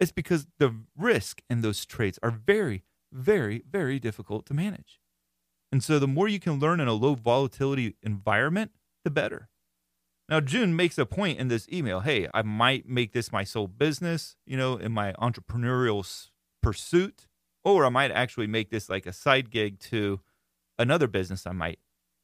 It's 0.00 0.12
because 0.12 0.46
the 0.58 0.74
risk 0.96 1.40
in 1.48 1.60
those 1.60 1.86
trades 1.86 2.18
are 2.22 2.30
very, 2.30 2.82
very, 3.12 3.62
very 3.70 4.00
difficult 4.00 4.44
to 4.46 4.54
manage. 4.54 5.00
And 5.70 5.84
so 5.84 5.98
the 5.98 6.08
more 6.08 6.28
you 6.28 6.40
can 6.40 6.58
learn 6.58 6.80
in 6.80 6.88
a 6.88 6.92
low 6.92 7.14
volatility 7.14 7.96
environment, 8.02 8.72
the 9.04 9.10
better. 9.10 9.48
Now, 10.28 10.40
June 10.40 10.74
makes 10.74 10.98
a 10.98 11.06
point 11.06 11.38
in 11.38 11.48
this 11.48 11.68
email 11.72 12.00
hey, 12.00 12.28
I 12.34 12.42
might 12.42 12.88
make 12.88 13.12
this 13.12 13.30
my 13.30 13.44
sole 13.44 13.68
business, 13.68 14.36
you 14.44 14.56
know, 14.56 14.76
in 14.76 14.92
my 14.92 15.12
entrepreneurial 15.12 16.28
pursuit, 16.62 17.26
or 17.64 17.84
I 17.84 17.90
might 17.90 18.10
actually 18.10 18.48
make 18.48 18.70
this 18.70 18.88
like 18.88 19.06
a 19.06 19.12
side 19.12 19.50
gig 19.50 19.78
to 19.80 20.20
another 20.78 21.06
business 21.06 21.46
I 21.46 21.52
might 21.52 21.78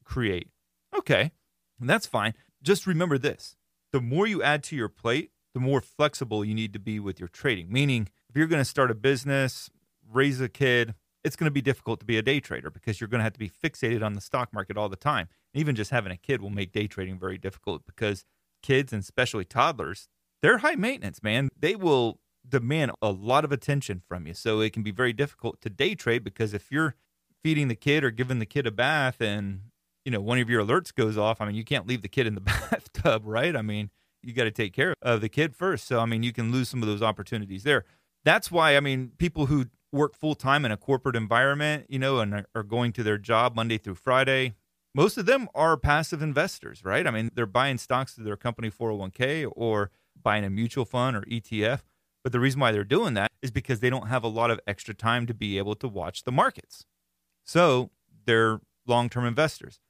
create. 0.04 0.48
Okay, 0.96 1.32
that's 1.80 2.06
fine. 2.06 2.34
Just 2.62 2.86
remember 2.86 3.18
this 3.18 3.56
the 3.92 4.00
more 4.00 4.26
you 4.26 4.42
add 4.42 4.62
to 4.64 4.76
your 4.76 4.88
plate, 4.88 5.30
the 5.54 5.60
more 5.60 5.80
flexible 5.80 6.44
you 6.44 6.54
need 6.54 6.72
to 6.72 6.78
be 6.78 6.98
with 6.98 7.20
your 7.20 7.28
trading. 7.28 7.70
Meaning, 7.70 8.08
if 8.28 8.36
you're 8.36 8.46
going 8.46 8.60
to 8.60 8.64
start 8.64 8.90
a 8.90 8.94
business, 8.94 9.70
raise 10.10 10.40
a 10.40 10.48
kid, 10.48 10.94
it's 11.24 11.36
going 11.36 11.46
to 11.46 11.52
be 11.52 11.62
difficult 11.62 12.00
to 12.00 12.06
be 12.06 12.18
a 12.18 12.22
day 12.22 12.40
trader 12.40 12.70
because 12.70 13.00
you're 13.00 13.08
going 13.08 13.20
to 13.20 13.24
have 13.24 13.32
to 13.32 13.38
be 13.38 13.48
fixated 13.48 14.02
on 14.02 14.14
the 14.14 14.20
stock 14.20 14.52
market 14.52 14.76
all 14.76 14.88
the 14.88 14.96
time. 14.96 15.28
Even 15.54 15.74
just 15.74 15.90
having 15.90 16.12
a 16.12 16.16
kid 16.16 16.40
will 16.40 16.50
make 16.50 16.72
day 16.72 16.86
trading 16.86 17.18
very 17.18 17.38
difficult 17.38 17.82
because 17.86 18.24
kids 18.62 18.92
and 18.92 19.02
especially 19.02 19.44
toddlers, 19.44 20.08
they're 20.40 20.58
high 20.58 20.74
maintenance, 20.74 21.22
man. 21.22 21.48
They 21.58 21.76
will 21.76 22.18
demand 22.48 22.92
a 23.00 23.10
lot 23.10 23.44
of 23.44 23.52
attention 23.52 24.02
from 24.06 24.26
you. 24.26 24.34
So 24.34 24.60
it 24.60 24.72
can 24.72 24.82
be 24.82 24.90
very 24.90 25.12
difficult 25.12 25.60
to 25.60 25.70
day 25.70 25.94
trade 25.94 26.24
because 26.24 26.54
if 26.54 26.72
you're 26.72 26.96
feeding 27.42 27.68
the 27.68 27.76
kid 27.76 28.04
or 28.04 28.10
giving 28.10 28.38
the 28.38 28.46
kid 28.46 28.66
a 28.66 28.70
bath 28.70 29.20
and 29.20 29.60
you 30.04 30.10
know 30.10 30.20
one 30.20 30.38
of 30.38 30.50
your 30.50 30.64
alerts 30.64 30.94
goes 30.94 31.16
off, 31.16 31.40
I 31.40 31.46
mean 31.46 31.54
you 31.54 31.64
can't 31.64 31.86
leave 31.86 32.02
the 32.02 32.08
kid 32.08 32.26
in 32.26 32.34
the 32.34 32.40
bathtub, 32.70 33.22
right? 33.24 33.54
I 33.54 33.62
mean, 33.62 33.90
you 34.22 34.32
got 34.32 34.44
to 34.44 34.50
take 34.50 34.72
care 34.72 34.94
of 35.02 35.20
the 35.20 35.28
kid 35.28 35.54
first. 35.54 35.86
So 35.86 36.00
I 36.00 36.06
mean, 36.06 36.22
you 36.22 36.32
can 36.32 36.50
lose 36.50 36.68
some 36.68 36.82
of 36.82 36.88
those 36.88 37.02
opportunities 37.02 37.62
there. 37.62 37.84
That's 38.24 38.50
why 38.50 38.76
I 38.76 38.80
mean, 38.80 39.12
people 39.18 39.46
who 39.46 39.66
work 39.92 40.16
full 40.16 40.34
time 40.34 40.64
in 40.64 40.72
a 40.72 40.76
corporate 40.76 41.16
environment, 41.16 41.86
you 41.88 41.98
know, 41.98 42.18
and 42.18 42.46
are 42.54 42.62
going 42.62 42.92
to 42.94 43.02
their 43.02 43.18
job 43.18 43.54
Monday 43.54 43.78
through 43.78 43.94
Friday, 43.94 44.54
most 44.94 45.16
of 45.16 45.26
them 45.26 45.48
are 45.54 45.76
passive 45.76 46.22
investors, 46.22 46.84
right? 46.84 47.06
I 47.06 47.10
mean, 47.10 47.30
they're 47.34 47.46
buying 47.46 47.78
stocks 47.78 48.14
through 48.14 48.24
their 48.24 48.36
company 48.36 48.70
401k 48.70 49.50
or 49.54 49.90
buying 50.20 50.44
a 50.44 50.50
mutual 50.50 50.84
fund 50.84 51.16
or 51.16 51.22
ETF. 51.22 51.82
But 52.22 52.32
the 52.32 52.40
reason 52.40 52.60
why 52.60 52.72
they're 52.72 52.84
doing 52.84 53.14
that 53.14 53.32
is 53.42 53.50
because 53.50 53.80
they 53.80 53.90
don't 53.90 54.08
have 54.08 54.22
a 54.22 54.28
lot 54.28 54.50
of 54.50 54.60
extra 54.66 54.94
time 54.94 55.26
to 55.26 55.34
be 55.34 55.58
able 55.58 55.74
to 55.76 55.88
watch 55.88 56.24
the 56.24 56.32
markets. 56.32 56.84
So 57.44 57.90
they're 58.26 58.60
long 58.86 59.08
term 59.08 59.24
investors. 59.24 59.80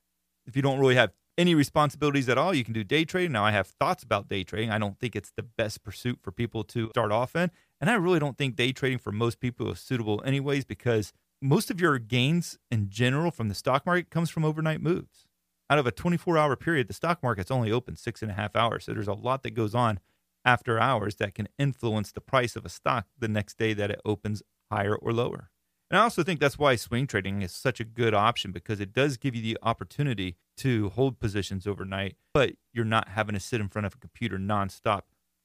If 0.47 0.57
you 0.57 0.63
don't 0.63 0.79
really 0.79 0.95
have 0.95 1.13
any 1.39 1.55
responsibilities 1.55 2.29
at 2.29 2.39
all, 2.39 2.55
you 2.55 2.65
can 2.65 2.75
do 2.75 2.85
day 2.85 3.05
trading. 3.05 3.33
Now, 3.33 3.45
I 3.45 3.53
have 3.53 3.67
thoughts 3.67 4.03
about 4.03 4.29
day 4.29 4.45
trading. 4.45 4.71
I 4.71 4.79
don't 4.79 4.99
think 4.99 5.17
it's 5.17 5.33
the 5.37 5.43
best 5.43 5.83
pursuit 5.83 6.19
for 6.23 6.31
people 6.31 6.65
to 6.65 6.89
start 6.91 7.13
off 7.13 7.37
in. 7.37 7.51
And 7.83 7.91
I 7.91 7.95
really 7.95 8.21
don't 8.21 8.39
think 8.39 8.55
day 8.55 8.71
trading 8.71 8.99
for 8.99 9.11
most 9.11 9.41
people 9.41 9.73
is 9.73 9.81
suitable, 9.81 10.23
anyways, 10.25 10.65
because 10.65 11.13
most 11.41 11.69
of 11.69 11.81
your 11.81 11.99
gains 11.99 12.57
in 12.71 12.89
general 12.89 13.33
from 13.33 13.49
the 13.49 13.57
stock 13.57 13.85
market 13.85 14.09
comes 14.09 14.31
from 14.31 14.45
overnight 14.45 14.81
moves. 14.81 15.27
Out 15.69 15.81
of 15.81 15.87
a 15.89 15.91
24 15.91 16.39
hour 16.39 16.55
period, 16.55 16.87
the 16.87 16.95
stock 16.95 17.21
market's 17.25 17.51
only 17.51 17.73
open 17.73 17.97
six 17.97 18.23
and 18.23 18.31
a 18.31 18.35
half 18.35 18.55
hours. 18.55 18.85
So 18.85 18.93
there's 18.93 19.09
a 19.09 19.15
lot 19.15 19.43
that 19.43 19.55
goes 19.55 19.75
on 19.75 19.99
after 20.45 20.79
hours 20.79 21.17
that 21.17 21.35
can 21.35 21.49
influence 21.59 22.13
the 22.13 22.21
price 22.21 22.55
of 22.55 22.65
a 22.65 22.69
stock 22.69 23.07
the 23.19 23.27
next 23.27 23.59
day 23.59 23.73
that 23.75 23.91
it 23.91 24.01
opens 24.05 24.45
higher 24.71 24.95
or 24.95 25.13
lower. 25.13 25.51
And 25.91 25.99
I 25.99 26.05
also 26.05 26.23
think 26.23 26.39
that's 26.39 26.59
why 26.59 26.77
swing 26.77 27.09
trading 27.09 27.43
is 27.43 27.53
such 27.53 27.81
a 27.81 27.85
good 27.85 28.15
option 28.15 28.53
because 28.53 28.79
it 28.79 28.93
does 28.93 29.17
give 29.17 29.35
you 29.35 29.43
the 29.43 29.59
opportunity 29.61 30.37
to 30.59 30.91
hold 30.91 31.19
positions 31.19 31.67
overnight, 31.67 32.15
but 32.33 32.53
you're 32.73 32.85
not 32.85 33.09
having 33.09 33.35
to 33.35 33.41
sit 33.41 33.61
in 33.61 33.69
front 33.69 33.87
of 33.87 33.95
a 33.95 33.99
computer 33.99 34.39
nonstop 34.39 35.03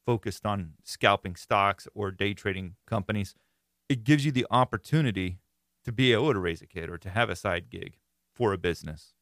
focused 0.07 0.45
on 0.45 0.71
scalping 0.85 1.35
stocks 1.35 1.85
or 1.93 2.11
day 2.11 2.33
trading 2.33 2.75
companies. 2.87 3.35
It 3.89 4.05
gives 4.05 4.25
you 4.25 4.31
the 4.31 4.47
opportunity 4.49 5.39
to 5.83 5.91
be 5.91 6.13
able 6.13 6.31
to 6.31 6.39
raise 6.39 6.61
a 6.61 6.65
kid 6.65 6.89
or 6.89 6.97
to 6.97 7.09
have 7.09 7.29
a 7.29 7.35
side 7.35 7.69
gig 7.69 7.97
for 8.33 8.53
a 8.53 8.57
business. 8.57 9.13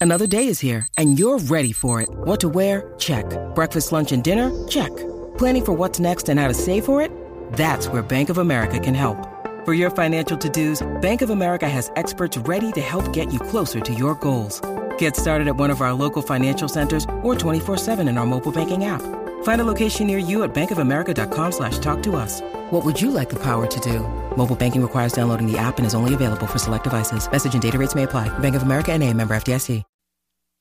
Another 0.00 0.26
day 0.26 0.48
is 0.48 0.58
here 0.58 0.88
and 0.98 1.18
you're 1.18 1.38
ready 1.38 1.72
for 1.72 2.00
it. 2.02 2.08
What 2.10 2.40
to 2.40 2.48
wear? 2.48 2.92
Check. 2.98 3.26
Breakfast, 3.54 3.92
lunch, 3.92 4.10
and 4.10 4.24
dinner? 4.24 4.50
Check. 4.66 4.94
Planning 5.38 5.64
for 5.64 5.72
what's 5.72 6.00
next 6.00 6.28
and 6.28 6.40
how 6.40 6.48
to 6.48 6.54
save 6.54 6.84
for 6.84 7.00
it? 7.00 7.12
That's 7.52 7.86
where 7.86 8.02
Bank 8.02 8.28
of 8.28 8.38
America 8.38 8.80
can 8.80 8.94
help. 8.94 9.16
For 9.64 9.72
your 9.72 9.90
financial 9.90 10.36
to-dos, 10.36 10.82
Bank 11.00 11.22
of 11.22 11.30
America 11.30 11.68
has 11.68 11.92
experts 11.94 12.36
ready 12.38 12.72
to 12.72 12.80
help 12.80 13.12
get 13.12 13.32
you 13.32 13.38
closer 13.38 13.78
to 13.80 13.94
your 13.94 14.16
goals. 14.16 14.60
Get 14.98 15.14
started 15.16 15.46
at 15.46 15.56
one 15.56 15.70
of 15.70 15.80
our 15.80 15.94
local 15.94 16.22
financial 16.22 16.68
centers 16.68 17.04
or 17.22 17.34
24-7 17.36 18.08
in 18.08 18.18
our 18.18 18.26
mobile 18.26 18.52
banking 18.52 18.84
app. 18.84 19.23
Find 19.44 19.60
a 19.60 19.64
location 19.64 20.06
near 20.06 20.18
you 20.18 20.42
at 20.42 20.54
bankofamerica.com 20.54 21.52
slash 21.52 21.78
talk 21.78 22.02
to 22.02 22.16
us. 22.16 22.42
What 22.70 22.84
would 22.84 23.00
you 23.00 23.10
like 23.10 23.30
the 23.30 23.42
power 23.42 23.66
to 23.66 23.80
do? 23.80 24.00
Mobile 24.36 24.56
banking 24.56 24.82
requires 24.82 25.14
downloading 25.14 25.50
the 25.50 25.56
app 25.56 25.78
and 25.78 25.86
is 25.86 25.94
only 25.94 26.12
available 26.12 26.46
for 26.46 26.58
select 26.58 26.84
devices. 26.84 27.30
Message 27.30 27.54
and 27.54 27.62
data 27.62 27.78
rates 27.78 27.94
may 27.94 28.02
apply. 28.02 28.36
Bank 28.40 28.54
of 28.54 28.62
America 28.62 28.92
and 28.92 29.02
a 29.02 29.10
member 29.14 29.34
FDIC. 29.34 29.82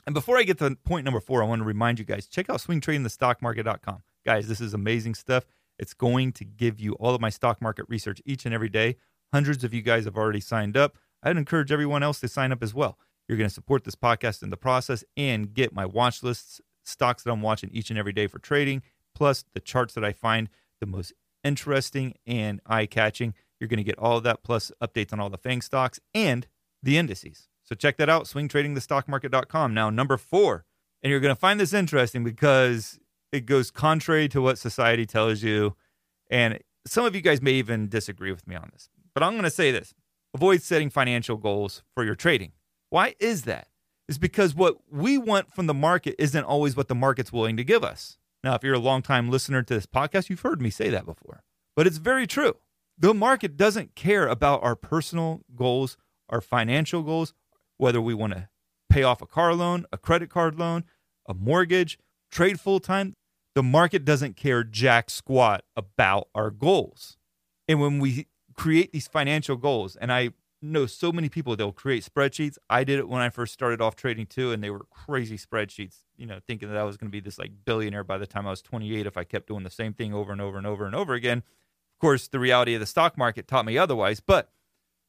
And 0.05 0.13
before 0.13 0.37
I 0.37 0.43
get 0.43 0.57
to 0.57 0.75
point 0.83 1.05
number 1.05 1.21
four, 1.21 1.41
I 1.41 1.47
want 1.47 1.61
to 1.61 1.65
remind 1.65 1.97
you 1.97 2.05
guys, 2.05 2.27
check 2.27 2.49
out 2.49 2.59
swingtradingthestockmarket.com. 2.59 4.03
Guys, 4.25 4.47
this 4.47 4.59
is 4.59 4.73
amazing 4.73 5.15
stuff. 5.15 5.45
It's 5.79 5.93
going 5.93 6.33
to 6.33 6.43
give 6.43 6.79
you 6.79 6.93
all 6.93 7.15
of 7.15 7.21
my 7.21 7.29
stock 7.29 7.61
market 7.61 7.85
research 7.87 8.21
each 8.25 8.45
and 8.45 8.53
every 8.53 8.69
day. 8.69 8.97
Hundreds 9.33 9.63
of 9.63 9.73
you 9.73 9.81
guys 9.81 10.05
have 10.05 10.17
already 10.17 10.41
signed 10.41 10.75
up. 10.75 10.97
I'd 11.23 11.37
encourage 11.37 11.71
everyone 11.71 12.03
else 12.03 12.19
to 12.19 12.27
sign 12.27 12.51
up 12.51 12.61
as 12.61 12.73
well. 12.73 12.97
You're 13.27 13.37
going 13.37 13.49
to 13.49 13.53
support 13.53 13.85
this 13.85 13.95
podcast 13.95 14.43
in 14.43 14.49
the 14.49 14.57
process 14.57 15.05
and 15.15 15.53
get 15.53 15.73
my 15.73 15.85
watch 15.85 16.21
lists, 16.21 16.59
stocks 16.83 17.23
that 17.23 17.31
I'm 17.31 17.41
watching 17.41 17.69
each 17.71 17.89
and 17.89 17.99
every 17.99 18.13
day 18.13 18.27
for 18.27 18.39
trading, 18.39 18.81
plus 19.15 19.43
the 19.53 19.59
charts 19.59 19.93
that 19.93 20.03
I 20.03 20.11
find 20.11 20.49
the 20.79 20.85
most 20.85 21.13
interesting 21.43 22.15
and 22.25 22.61
eye 22.65 22.85
catching. 22.85 23.33
You're 23.59 23.67
going 23.67 23.77
to 23.77 23.83
get 23.83 23.97
all 23.97 24.17
of 24.17 24.23
that, 24.23 24.43
plus 24.43 24.71
updates 24.81 25.13
on 25.13 25.19
all 25.19 25.29
the 25.29 25.37
FANG 25.37 25.61
stocks 25.61 25.99
and 26.13 26.47
the 26.81 26.97
indices. 26.97 27.47
So 27.63 27.75
check 27.75 27.97
that 27.97 28.09
out, 28.09 28.25
swingtradingthestockmarket.com. 28.25 29.73
Now, 29.73 29.89
number 29.89 30.17
four, 30.17 30.65
and 31.01 31.11
you're 31.11 31.19
going 31.19 31.33
to 31.33 31.39
find 31.39 31.59
this 31.59 31.73
interesting 31.73 32.23
because 32.23 32.99
it 33.31 33.45
goes 33.45 33.71
contrary 33.71 34.27
to 34.29 34.41
what 34.41 34.57
society 34.57 35.05
tells 35.05 35.43
you. 35.43 35.75
And 36.29 36.59
some 36.85 37.05
of 37.05 37.15
you 37.15 37.21
guys 37.21 37.41
may 37.41 37.53
even 37.53 37.87
disagree 37.87 38.31
with 38.31 38.47
me 38.47 38.55
on 38.55 38.69
this, 38.73 38.89
but 39.13 39.23
I'm 39.23 39.33
going 39.33 39.43
to 39.43 39.49
say 39.49 39.71
this 39.71 39.93
avoid 40.33 40.61
setting 40.61 40.89
financial 40.89 41.37
goals 41.37 41.83
for 41.93 42.03
your 42.03 42.15
trading. 42.15 42.51
Why 42.89 43.15
is 43.19 43.43
that? 43.43 43.67
It's 44.07 44.17
because 44.17 44.53
what 44.53 44.77
we 44.91 45.17
want 45.17 45.53
from 45.53 45.67
the 45.67 45.73
market 45.73 46.15
isn't 46.19 46.43
always 46.43 46.75
what 46.75 46.87
the 46.87 46.95
market's 46.95 47.31
willing 47.31 47.57
to 47.57 47.63
give 47.63 47.83
us. 47.83 48.17
Now, 48.43 48.55
if 48.55 48.63
you're 48.63 48.73
a 48.73 48.79
longtime 48.79 49.29
listener 49.29 49.63
to 49.63 49.73
this 49.73 49.85
podcast, 49.85 50.29
you've 50.29 50.41
heard 50.41 50.61
me 50.61 50.69
say 50.69 50.89
that 50.89 51.05
before, 51.05 51.43
but 51.75 51.87
it's 51.87 51.97
very 51.97 52.27
true. 52.27 52.55
The 52.97 53.13
market 53.13 53.57
doesn't 53.57 53.95
care 53.95 54.27
about 54.27 54.63
our 54.63 54.75
personal 54.75 55.41
goals, 55.55 55.97
our 56.29 56.41
financial 56.41 57.01
goals, 57.01 57.33
whether 57.77 58.01
we 58.01 58.13
want 58.13 58.33
to 58.33 58.49
pay 58.89 59.03
off 59.03 59.21
a 59.21 59.25
car 59.25 59.55
loan, 59.55 59.85
a 59.91 59.97
credit 59.97 60.29
card 60.29 60.59
loan, 60.59 60.83
a 61.27 61.33
mortgage, 61.33 61.97
trade 62.29 62.59
full 62.59 62.79
time 62.79 63.15
the 63.55 63.63
market 63.63 64.03
doesn't 64.03 64.35
care 64.35 64.63
jack 64.63 65.09
squat 65.09 65.63
about 65.75 66.27
our 66.33 66.49
goals. 66.49 67.17
And 67.67 67.79
when 67.79 67.99
we 67.99 68.27
create 68.55 68.91
these 68.91 69.07
financial 69.07 69.55
goals, 69.55 69.95
and 69.95 70.11
I 70.11 70.31
know 70.63 70.85
so 70.85 71.11
many 71.11 71.29
people, 71.29 71.55
they'll 71.55 71.71
create 71.71 72.07
spreadsheets. 72.11 72.57
I 72.69 72.83
did 72.83 72.99
it 72.99 73.09
when 73.09 73.21
I 73.21 73.29
first 73.29 73.53
started 73.53 73.81
off 73.81 73.95
trading 73.95 74.25
too, 74.25 74.51
and 74.51 74.63
they 74.63 74.69
were 74.69 74.85
crazy 74.89 75.37
spreadsheets, 75.37 75.97
you 76.17 76.25
know, 76.25 76.39
thinking 76.47 76.69
that 76.69 76.77
I 76.77 76.83
was 76.83 76.97
going 76.97 77.09
to 77.09 77.11
be 77.11 77.19
this 77.19 77.37
like 77.37 77.51
billionaire 77.65 78.03
by 78.03 78.17
the 78.17 78.27
time 78.27 78.47
I 78.47 78.51
was 78.51 78.61
28 78.61 79.05
if 79.05 79.17
I 79.17 79.23
kept 79.23 79.47
doing 79.47 79.63
the 79.63 79.69
same 79.69 79.93
thing 79.93 80.13
over 80.13 80.31
and 80.31 80.41
over 80.41 80.57
and 80.57 80.65
over 80.65 80.85
and 80.85 80.95
over 80.95 81.13
again. 81.13 81.39
Of 81.39 81.99
course, 81.99 82.27
the 82.27 82.39
reality 82.39 82.73
of 82.73 82.79
the 82.79 82.85
stock 82.85 83.17
market 83.17 83.47
taught 83.47 83.65
me 83.65 83.77
otherwise. 83.77 84.19
But 84.19 84.49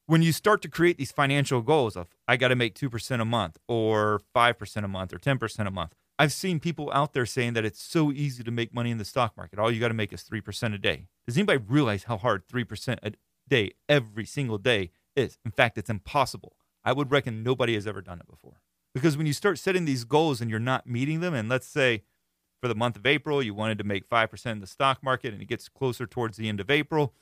when 0.07 0.23
you 0.23 0.33
start 0.33 0.61
to 0.63 0.69
create 0.69 0.99
these 0.99 1.13
financial 1.13 1.63
goals 1.63 1.97
of, 1.97 2.09
I 2.29 2.37
got 2.37 2.49
to 2.49 2.57
make 2.57 2.75
2% 2.75 3.21
a 3.21 3.25
month 3.25 3.59
or 3.67 4.21
5% 4.35 4.85
a 4.85 4.89
month 4.89 5.13
or 5.13 5.19
10% 5.19 5.67
a 5.67 5.71
month, 5.71 5.95
I've 6.19 6.33
seen 6.33 6.61
people 6.61 6.91
out 6.93 7.13
there 7.13 7.27
saying 7.27 7.55
that 7.55 7.65
it's 7.65 7.83
so 7.83 8.13
easy 8.13 8.45
to 8.45 8.51
make 8.51 8.73
money 8.73 8.91
in 8.91 8.99
the 8.99 9.05
stock 9.05 9.37
market. 9.37 9.59
All 9.59 9.71
you 9.71 9.81
got 9.81 9.89
to 9.89 9.95
make 9.95 10.13
is 10.13 10.23
3% 10.23 10.75
a 10.75 10.79
day. 10.79 11.07
Does 11.27 11.37
anybody 11.37 11.63
realize 11.67 12.05
how 12.05 12.19
hard 12.19 12.47
3% 12.47 12.99
a 13.03 13.13
day 13.49 13.73
every 13.89 14.25
single 14.25 14.59
day 14.59 14.91
is? 15.17 15.39
In 15.45 15.51
fact, 15.51 15.79
it's 15.79 15.91
impossible. 15.91 16.57
I 16.85 16.93
would 16.93 17.11
reckon 17.11 17.43
nobody 17.43 17.75
has 17.75 17.87
ever 17.87 18.03
done 18.03 18.21
it 18.21 18.29
before. 18.29 18.61
Because 18.95 19.17
when 19.17 19.27
you 19.27 19.33
start 19.33 19.59
setting 19.59 19.85
these 19.85 20.05
goals 20.05 20.41
and 20.41 20.51
you're 20.51 20.61
not 20.61 20.87
meeting 20.87 21.21
them, 21.21 21.35
and 21.35 21.49
let's 21.49 21.67
say 21.67 22.03
for 22.61 22.69
the 22.69 22.75
month 22.75 22.97
of 22.97 23.07
April, 23.07 23.43
you 23.43 23.55
wanted 23.55 23.79
to 23.79 23.85
make 23.85 24.09
5% 24.09 24.47
in 24.53 24.61
the 24.61 24.67
stock 24.67 25.03
market 25.03 25.33
and 25.33 25.43
it 25.43 25.47
gets 25.47 25.69
closer 25.69 26.07
towards 26.07 26.37
the 26.37 26.49
end 26.49 26.61
of 26.61 26.71
April, 26.71 27.15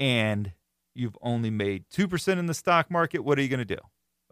and 0.00 0.52
you've 0.94 1.16
only 1.22 1.50
made 1.50 1.84
2% 1.90 2.38
in 2.38 2.46
the 2.46 2.54
stock 2.54 2.90
market, 2.90 3.20
what 3.20 3.38
are 3.38 3.42
you 3.42 3.48
going 3.48 3.58
to 3.58 3.76
do? 3.76 3.80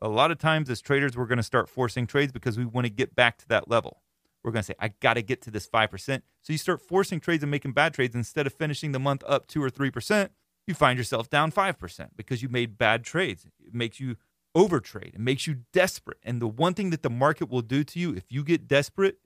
a 0.02 0.09
lot 0.09 0.31
of 0.31 0.38
times 0.38 0.71
as 0.71 0.81
traders, 0.81 1.17
we're 1.17 1.26
going 1.26 1.38
to 1.38 1.43
start 1.43 1.69
forcing 1.69 2.07
trades 2.07 2.33
because 2.33 2.59
we 2.59 2.64
want 2.64 2.87
to 2.87 2.90
get 2.90 3.14
back 3.14 3.38
to 3.38 3.49
that 3.49 3.69
level. 3.69 4.02
We're 4.43 4.52
going 4.52 4.62
to 4.62 4.67
say, 4.67 4.75
I 4.79 4.88
got 5.00 5.14
to 5.14 5.23
get 5.23 5.43
to 5.43 5.50
this 5.50 5.69
5%. 5.69 6.23
So 6.40 6.52
you 6.52 6.59
start 6.59 6.81
forcing 6.81 7.21
trades 7.21 7.43
and 7.43 7.50
making 7.50 7.73
bad 7.73 7.93
trades. 7.93 8.14
Instead 8.14 8.47
of 8.47 8.55
finishing 8.55 8.93
the 8.93 8.99
month 8.99 9.23
up 9.26 9.47
2 9.47 9.62
or 9.62 9.69
3%, 9.69 10.31
you 10.70 10.74
find 10.74 10.96
yourself 10.96 11.28
down 11.28 11.52
5% 11.52 12.08
because 12.16 12.42
you 12.42 12.48
made 12.48 12.78
bad 12.78 13.04
trades. 13.04 13.44
It 13.44 13.74
makes 13.74 14.00
you 14.00 14.16
overtrade, 14.56 15.14
it 15.14 15.20
makes 15.20 15.46
you 15.46 15.58
desperate. 15.72 16.18
And 16.22 16.40
the 16.40 16.48
one 16.48 16.74
thing 16.74 16.90
that 16.90 17.02
the 17.02 17.10
market 17.10 17.50
will 17.50 17.62
do 17.62 17.84
to 17.84 17.98
you 17.98 18.14
if 18.14 18.24
you 18.30 18.42
get 18.42 18.66
desperate, 18.66 19.18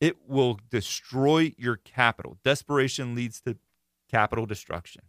it 0.00 0.16
will 0.28 0.58
destroy 0.68 1.52
your 1.56 1.76
capital. 1.76 2.36
Desperation 2.44 3.14
leads 3.14 3.40
to 3.42 3.56
capital 4.10 4.44
destruction. 4.44 5.02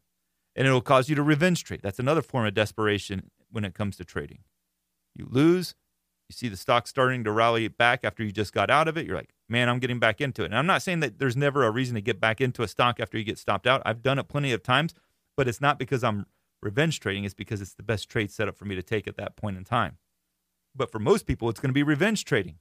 And 0.55 0.67
it'll 0.67 0.81
cause 0.81 1.09
you 1.09 1.15
to 1.15 1.23
revenge 1.23 1.63
trade. 1.63 1.81
That's 1.83 1.99
another 1.99 2.21
form 2.21 2.45
of 2.45 2.53
desperation 2.53 3.31
when 3.51 3.65
it 3.65 3.73
comes 3.73 3.97
to 3.97 4.05
trading. 4.05 4.39
You 5.13 5.27
lose, 5.29 5.75
you 6.29 6.33
see 6.33 6.47
the 6.47 6.57
stock 6.57 6.87
starting 6.87 7.23
to 7.23 7.31
rally 7.31 7.67
back 7.67 8.03
after 8.03 8.23
you 8.23 8.31
just 8.31 8.53
got 8.53 8.69
out 8.69 8.87
of 8.87 8.97
it. 8.97 9.05
You're 9.05 9.17
like, 9.17 9.33
man, 9.49 9.69
I'm 9.69 9.79
getting 9.79 9.99
back 9.99 10.21
into 10.21 10.43
it. 10.43 10.47
And 10.47 10.57
I'm 10.57 10.65
not 10.65 10.81
saying 10.81 11.01
that 11.01 11.19
there's 11.19 11.37
never 11.37 11.65
a 11.65 11.71
reason 11.71 11.95
to 11.95 12.01
get 12.01 12.19
back 12.19 12.41
into 12.41 12.63
a 12.63 12.67
stock 12.67 12.99
after 12.99 13.17
you 13.17 13.23
get 13.23 13.37
stopped 13.37 13.67
out. 13.67 13.81
I've 13.85 14.01
done 14.01 14.17
it 14.17 14.27
plenty 14.27 14.51
of 14.51 14.63
times, 14.63 14.93
but 15.35 15.47
it's 15.47 15.61
not 15.61 15.79
because 15.79 16.03
I'm 16.03 16.25
revenge 16.61 16.99
trading, 16.99 17.23
it's 17.23 17.33
because 17.33 17.61
it's 17.61 17.73
the 17.73 17.83
best 17.83 18.09
trade 18.09 18.31
setup 18.31 18.57
for 18.57 18.65
me 18.65 18.75
to 18.75 18.83
take 18.83 19.07
at 19.07 19.17
that 19.17 19.35
point 19.35 19.57
in 19.57 19.63
time. 19.63 19.97
But 20.75 20.91
for 20.91 20.99
most 20.99 21.25
people, 21.25 21.49
it's 21.49 21.59
going 21.59 21.69
to 21.69 21.73
be 21.73 21.83
revenge 21.83 22.25
trading. 22.25 22.59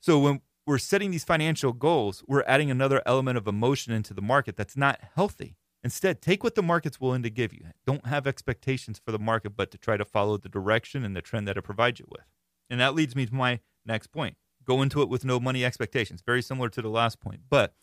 So 0.00 0.18
when 0.18 0.40
we're 0.66 0.78
setting 0.78 1.10
these 1.10 1.24
financial 1.24 1.72
goals, 1.72 2.22
we're 2.26 2.44
adding 2.46 2.70
another 2.70 3.02
element 3.04 3.36
of 3.36 3.46
emotion 3.46 3.92
into 3.92 4.14
the 4.14 4.22
market 4.22 4.56
that's 4.56 4.76
not 4.76 5.00
healthy. 5.14 5.56
Instead, 5.82 6.20
take 6.20 6.44
what 6.44 6.54
the 6.54 6.62
market's 6.62 7.00
willing 7.00 7.22
to 7.22 7.30
give 7.30 7.52
you. 7.52 7.64
Don't 7.86 8.06
have 8.06 8.26
expectations 8.26 9.00
for 9.02 9.12
the 9.12 9.18
market, 9.18 9.56
but 9.56 9.70
to 9.70 9.78
try 9.78 9.96
to 9.96 10.04
follow 10.04 10.36
the 10.36 10.48
direction 10.48 11.04
and 11.04 11.16
the 11.16 11.22
trend 11.22 11.48
that 11.48 11.56
it 11.56 11.62
provides 11.62 11.98
you 11.98 12.06
with. 12.08 12.24
And 12.68 12.80
that 12.80 12.94
leads 12.94 13.16
me 13.16 13.26
to 13.26 13.34
my 13.34 13.60
next 13.86 14.08
point. 14.08 14.36
Go 14.64 14.82
into 14.82 15.00
it 15.00 15.08
with 15.08 15.24
no 15.24 15.40
money 15.40 15.64
expectations. 15.64 16.22
Very 16.24 16.42
similar 16.42 16.68
to 16.68 16.82
the 16.82 16.90
last 16.90 17.18
point. 17.18 17.40
But 17.48 17.74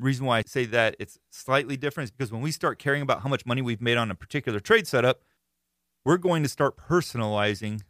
reason 0.00 0.26
why 0.26 0.38
I 0.38 0.42
say 0.46 0.64
that 0.66 0.96
it's 0.98 1.18
slightly 1.30 1.76
different 1.76 2.06
is 2.06 2.10
because 2.10 2.32
when 2.32 2.42
we 2.42 2.50
start 2.50 2.78
caring 2.78 3.02
about 3.02 3.22
how 3.22 3.28
much 3.28 3.46
money 3.46 3.62
we've 3.62 3.80
made 3.80 3.96
on 3.96 4.10
a 4.10 4.14
particular 4.14 4.60
trade 4.60 4.86
setup, 4.86 5.22
we're 6.04 6.16
going 6.16 6.42
to 6.42 6.48
start 6.48 6.76
personalizing 6.76 7.82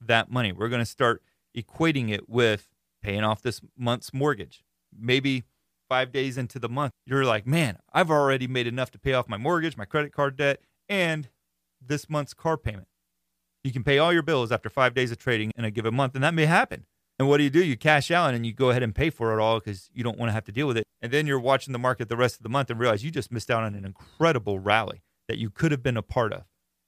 that 0.00 0.30
money. 0.30 0.52
We're 0.52 0.68
going 0.68 0.82
to 0.82 0.86
start 0.86 1.22
equating 1.56 2.10
it 2.10 2.28
with 2.28 2.68
paying 3.02 3.24
off 3.24 3.42
this 3.42 3.60
month's 3.76 4.12
mortgage. 4.12 4.64
Maybe 4.96 5.44
five 5.88 6.12
days 6.12 6.38
into 6.38 6.58
the 6.58 6.68
month, 6.68 6.92
you're 7.04 7.24
like, 7.24 7.46
man, 7.46 7.78
I've 7.92 8.10
already 8.10 8.46
made 8.46 8.66
enough 8.66 8.90
to 8.92 8.98
pay 8.98 9.12
off 9.12 9.28
my 9.28 9.36
mortgage, 9.36 9.76
my 9.76 9.84
credit 9.84 10.12
card 10.12 10.36
debt, 10.36 10.60
and 10.88 11.28
this 11.84 12.08
month's 12.08 12.34
car 12.34 12.56
payment. 12.56 12.88
You 13.64 13.72
can 13.72 13.84
pay 13.84 13.98
all 13.98 14.12
your 14.12 14.22
bills 14.22 14.50
after 14.50 14.68
five 14.68 14.94
days 14.94 15.12
of 15.12 15.18
trading 15.18 15.52
in 15.56 15.64
a 15.64 15.70
given 15.70 15.94
month, 15.94 16.14
and 16.14 16.24
that 16.24 16.34
may 16.34 16.46
happen. 16.46 16.86
And 17.22 17.28
what 17.28 17.36
do 17.36 17.44
you 17.44 17.50
do? 17.50 17.64
You 17.64 17.76
cash 17.76 18.10
out 18.10 18.34
and 18.34 18.44
you 18.44 18.52
go 18.52 18.70
ahead 18.70 18.82
and 18.82 18.92
pay 18.92 19.08
for 19.08 19.32
it 19.32 19.40
all 19.40 19.60
because 19.60 19.88
you 19.94 20.02
don't 20.02 20.18
want 20.18 20.30
to 20.30 20.32
have 20.32 20.42
to 20.46 20.50
deal 20.50 20.66
with 20.66 20.76
it. 20.76 20.88
And 21.00 21.12
then 21.12 21.24
you're 21.24 21.38
watching 21.38 21.72
the 21.72 21.78
market 21.78 22.08
the 22.08 22.16
rest 22.16 22.34
of 22.34 22.42
the 22.42 22.48
month 22.48 22.68
and 22.68 22.80
realize 22.80 23.04
you 23.04 23.12
just 23.12 23.30
missed 23.30 23.48
out 23.48 23.62
on 23.62 23.76
an 23.76 23.84
incredible 23.84 24.58
rally 24.58 25.02
that 25.28 25.38
you 25.38 25.48
could 25.48 25.70
have 25.70 25.84
been 25.84 25.96
a 25.96 26.02
part 26.02 26.32
of. 26.32 26.42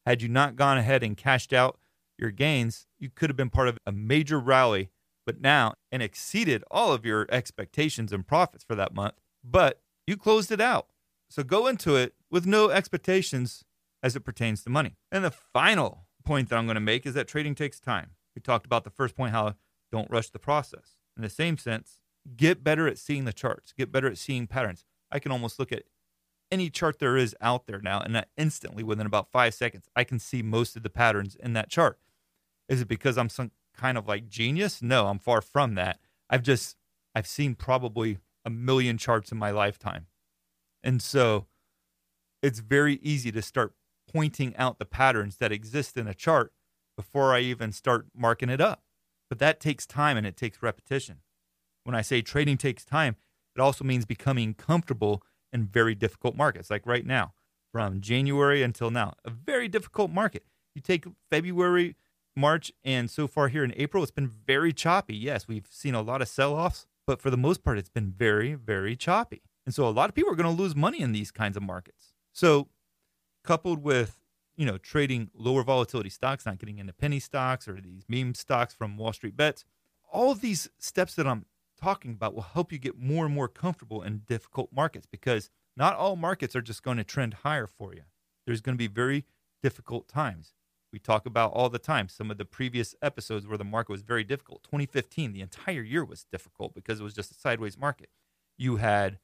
Had 0.04 0.22
you 0.22 0.28
not 0.28 0.56
gone 0.56 0.76
ahead 0.76 1.04
and 1.04 1.16
cashed 1.16 1.52
out 1.52 1.78
your 2.18 2.32
gains, 2.32 2.88
you 2.98 3.10
could 3.10 3.30
have 3.30 3.36
been 3.36 3.48
part 3.48 3.68
of 3.68 3.78
a 3.86 3.92
major 3.92 4.40
rally, 4.40 4.90
but 5.24 5.40
now 5.40 5.74
and 5.92 6.02
exceeded 6.02 6.64
all 6.68 6.92
of 6.92 7.06
your 7.06 7.28
expectations 7.30 8.12
and 8.12 8.26
profits 8.26 8.64
for 8.64 8.74
that 8.74 8.92
month. 8.92 9.14
But 9.44 9.82
you 10.04 10.16
closed 10.16 10.50
it 10.50 10.60
out. 10.60 10.88
So 11.30 11.44
go 11.44 11.68
into 11.68 11.94
it 11.94 12.14
with 12.28 12.44
no 12.44 12.70
expectations 12.70 13.64
as 14.02 14.16
it 14.16 14.24
pertains 14.24 14.64
to 14.64 14.70
money. 14.70 14.96
And 15.12 15.24
the 15.24 15.30
final 15.30 16.08
point 16.24 16.48
that 16.48 16.56
I'm 16.56 16.66
going 16.66 16.74
to 16.74 16.80
make 16.80 17.06
is 17.06 17.14
that 17.14 17.28
trading 17.28 17.54
takes 17.54 17.78
time. 17.78 18.16
We 18.34 18.42
talked 18.42 18.66
about 18.66 18.82
the 18.82 18.90
first 18.90 19.14
point 19.14 19.30
how 19.30 19.54
don't 19.94 20.10
rush 20.10 20.30
the 20.30 20.40
process. 20.40 20.96
In 21.16 21.22
the 21.22 21.30
same 21.30 21.56
sense, 21.56 22.00
get 22.36 22.64
better 22.64 22.88
at 22.88 22.98
seeing 22.98 23.26
the 23.26 23.32
charts, 23.32 23.72
get 23.72 23.92
better 23.92 24.08
at 24.08 24.18
seeing 24.18 24.48
patterns. 24.48 24.84
I 25.12 25.20
can 25.20 25.30
almost 25.30 25.60
look 25.60 25.70
at 25.70 25.84
any 26.50 26.68
chart 26.68 26.98
there 26.98 27.16
is 27.16 27.36
out 27.40 27.66
there 27.68 27.80
now, 27.80 28.00
and 28.00 28.24
instantly, 28.36 28.82
within 28.82 29.06
about 29.06 29.30
five 29.30 29.54
seconds, 29.54 29.88
I 29.94 30.02
can 30.02 30.18
see 30.18 30.42
most 30.42 30.76
of 30.76 30.82
the 30.82 30.90
patterns 30.90 31.36
in 31.36 31.52
that 31.52 31.70
chart. 31.70 32.00
Is 32.68 32.80
it 32.80 32.88
because 32.88 33.16
I'm 33.16 33.28
some 33.28 33.52
kind 33.76 33.96
of 33.96 34.08
like 34.08 34.28
genius? 34.28 34.82
No, 34.82 35.06
I'm 35.06 35.20
far 35.20 35.40
from 35.40 35.76
that. 35.76 36.00
I've 36.28 36.42
just 36.42 36.76
I've 37.14 37.26
seen 37.28 37.54
probably 37.54 38.18
a 38.44 38.50
million 38.50 38.98
charts 38.98 39.30
in 39.30 39.38
my 39.38 39.52
lifetime. 39.52 40.06
And 40.82 41.00
so 41.00 41.46
it's 42.42 42.58
very 42.58 42.96
easy 42.96 43.30
to 43.32 43.42
start 43.42 43.74
pointing 44.12 44.56
out 44.56 44.78
the 44.78 44.84
patterns 44.84 45.36
that 45.36 45.52
exist 45.52 45.96
in 45.96 46.08
a 46.08 46.14
chart 46.14 46.52
before 46.96 47.32
I 47.32 47.40
even 47.40 47.72
start 47.72 48.06
marking 48.14 48.50
it 48.50 48.60
up. 48.60 48.83
But 49.34 49.40
that 49.40 49.58
takes 49.58 49.84
time 49.84 50.16
and 50.16 50.24
it 50.24 50.36
takes 50.36 50.62
repetition. 50.62 51.16
When 51.82 51.96
I 51.96 52.02
say 52.02 52.22
trading 52.22 52.56
takes 52.56 52.84
time, 52.84 53.16
it 53.56 53.60
also 53.60 53.82
means 53.82 54.04
becoming 54.06 54.54
comfortable 54.54 55.24
in 55.52 55.66
very 55.66 55.96
difficult 55.96 56.36
markets, 56.36 56.70
like 56.70 56.86
right 56.86 57.04
now, 57.04 57.32
from 57.72 58.00
January 58.00 58.62
until 58.62 58.92
now, 58.92 59.14
a 59.24 59.30
very 59.30 59.66
difficult 59.66 60.12
market. 60.12 60.44
You 60.76 60.82
take 60.82 61.06
February, 61.32 61.96
March, 62.36 62.70
and 62.84 63.10
so 63.10 63.26
far 63.26 63.48
here 63.48 63.64
in 63.64 63.74
April, 63.76 64.04
it's 64.04 64.12
been 64.12 64.28
very 64.28 64.72
choppy. 64.72 65.16
Yes, 65.16 65.48
we've 65.48 65.66
seen 65.68 65.96
a 65.96 66.00
lot 66.00 66.22
of 66.22 66.28
sell 66.28 66.54
offs, 66.54 66.86
but 67.04 67.20
for 67.20 67.30
the 67.30 67.36
most 67.36 67.64
part, 67.64 67.76
it's 67.76 67.90
been 67.90 68.12
very, 68.16 68.54
very 68.54 68.94
choppy. 68.94 69.42
And 69.66 69.74
so 69.74 69.88
a 69.88 69.90
lot 69.90 70.08
of 70.08 70.14
people 70.14 70.32
are 70.32 70.36
going 70.36 70.56
to 70.56 70.62
lose 70.62 70.76
money 70.76 71.00
in 71.00 71.10
these 71.10 71.32
kinds 71.32 71.56
of 71.56 71.64
markets. 71.64 72.12
So, 72.32 72.68
coupled 73.42 73.82
with 73.82 74.20
you 74.56 74.66
know 74.66 74.78
trading 74.78 75.30
lower 75.34 75.62
volatility 75.62 76.10
stocks, 76.10 76.46
not 76.46 76.58
getting 76.58 76.78
into 76.78 76.92
penny 76.92 77.20
stocks 77.20 77.66
or 77.68 77.80
these 77.80 78.04
meme 78.08 78.34
stocks 78.34 78.74
from 78.74 78.96
Wall 78.96 79.12
Street 79.12 79.36
Bets, 79.36 79.64
all 80.12 80.34
these 80.34 80.68
steps 80.78 81.14
that 81.14 81.26
I'm 81.26 81.46
talking 81.80 82.12
about 82.12 82.34
will 82.34 82.42
help 82.42 82.72
you 82.72 82.78
get 82.78 82.98
more 82.98 83.26
and 83.26 83.34
more 83.34 83.48
comfortable 83.48 84.02
in 84.02 84.22
difficult 84.26 84.70
markets 84.72 85.06
because 85.10 85.50
not 85.76 85.96
all 85.96 86.16
markets 86.16 86.54
are 86.54 86.62
just 86.62 86.82
going 86.82 86.98
to 86.98 87.04
trend 87.04 87.34
higher 87.34 87.66
for 87.66 87.92
you. 87.94 88.02
There's 88.46 88.60
going 88.60 88.76
to 88.76 88.78
be 88.78 88.86
very 88.86 89.24
difficult 89.62 90.08
times. 90.08 90.54
We 90.92 91.00
talk 91.00 91.26
about 91.26 91.52
all 91.52 91.68
the 91.68 91.80
time 91.80 92.08
some 92.08 92.30
of 92.30 92.38
the 92.38 92.44
previous 92.44 92.94
episodes 93.02 93.48
where 93.48 93.58
the 93.58 93.64
market 93.64 93.90
was 93.90 94.02
very 94.02 94.22
difficult. 94.22 94.62
2015, 94.62 95.32
the 95.32 95.40
entire 95.40 95.82
year 95.82 96.04
was 96.04 96.24
difficult 96.30 96.74
because 96.74 97.00
it 97.00 97.02
was 97.02 97.14
just 97.14 97.32
a 97.32 97.34
sideways 97.34 97.76
market. 97.76 98.10
You 98.56 98.76
had 98.76 99.18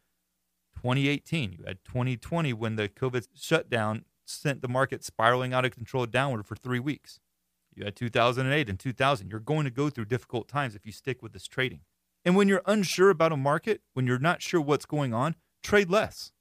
2018, 0.74 1.52
you 1.52 1.64
had 1.64 1.84
2020 1.84 2.52
when 2.54 2.74
the 2.74 2.88
COVID 2.88 3.28
shutdown 3.36 4.04
sent 4.30 4.62
the 4.62 4.68
market 4.68 5.04
spiraling 5.04 5.52
out 5.52 5.64
of 5.64 5.72
control 5.72 6.06
downward 6.06 6.46
for 6.46 6.56
three 6.56 6.78
weeks. 6.78 7.20
You 7.74 7.84
had 7.84 7.96
2008 7.96 8.68
and 8.68 8.78
2000. 8.78 9.30
You're 9.30 9.40
going 9.40 9.64
to 9.64 9.70
go 9.70 9.90
through 9.90 10.06
difficult 10.06 10.48
times 10.48 10.74
if 10.74 10.86
you 10.86 10.92
stick 10.92 11.22
with 11.22 11.32
this 11.32 11.46
trading. 11.46 11.80
And 12.24 12.36
when 12.36 12.48
you're 12.48 12.62
unsure 12.66 13.10
about 13.10 13.32
a 13.32 13.36
market, 13.36 13.80
when 13.94 14.06
you're 14.06 14.18
not 14.18 14.42
sure 14.42 14.60
what's 14.60 14.86
going 14.86 15.14
on, 15.14 15.36
trade 15.62 15.90
less. 15.90 16.32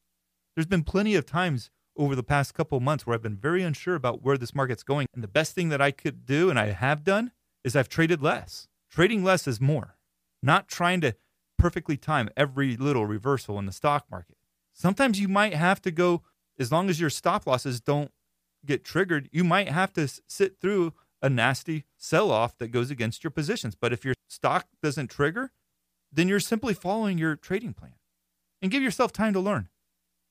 There's 0.56 0.66
been 0.66 0.84
plenty 0.84 1.16
of 1.16 1.26
times 1.26 1.72
over 1.96 2.16
the 2.16 2.24
past 2.24 2.54
couple 2.54 2.80
months 2.80 3.06
where 3.06 3.14
I've 3.14 3.22
been 3.22 3.38
very 3.38 3.64
unsure 3.64 3.96
about 3.96 4.24
where 4.24 4.38
this 4.38 4.56
market's 4.56 4.84
going. 4.84 5.08
And 5.14 5.24
the 5.24 5.28
best 5.28 5.54
thing 5.54 5.70
that 5.70 5.82
I 5.82 5.92
could 5.92 6.26
do, 6.26 6.50
and 6.50 6.60
I 6.60 6.68
have 6.68 7.04
done, 7.04 7.32
is 7.64 7.76
I've 7.76 7.90
traded 7.90 8.22
less. 8.22 8.68
Trading 8.90 9.24
less 9.24 9.48
is 9.48 9.62
more, 9.62 9.98
not 10.42 10.68
trying 10.68 11.02
to 11.02 11.16
perfectly 11.58 11.98
time 11.98 12.30
every 12.36 12.76
little 12.76 13.06
reversal 13.06 13.60
in 13.60 13.66
the 13.66 13.72
stock 13.72 14.06
market. 14.10 14.38
Sometimes 14.74 15.20
you 15.20 15.28
might 15.28 15.54
have 15.54 15.82
to 15.82 15.92
go, 15.92 16.24
as 16.60 16.72
long 16.72 16.90
as 16.90 17.00
your 17.00 17.10
stop 17.10 17.48
losses 17.48 17.80
don't 17.82 18.12
get 18.66 18.84
triggered, 18.84 19.30
you 19.32 19.44
might 19.44 19.70
have 19.70 19.94
to 19.94 20.08
sit 20.28 20.60
through 20.60 20.94
a 21.22 21.30
nasty 21.30 21.86
sell 21.98 22.32
off 22.32 22.58
that 22.58 22.70
goes 22.70 22.92
against 22.92 23.24
your 23.24 23.32
positions. 23.32 23.76
But 23.76 23.94
if 23.94 24.06
your 24.06 24.16
stock 24.28 24.68
doesn't 24.84 25.10
trigger, 25.10 25.52
then 26.12 26.28
you're 26.28 26.40
simply 26.40 26.74
following 26.74 27.18
your 27.18 27.36
trading 27.36 27.74
plan 27.74 27.94
and 28.62 28.72
give 28.72 28.84
yourself 28.84 29.12
time 29.12 29.34
to 29.34 29.40
learn 29.40 29.70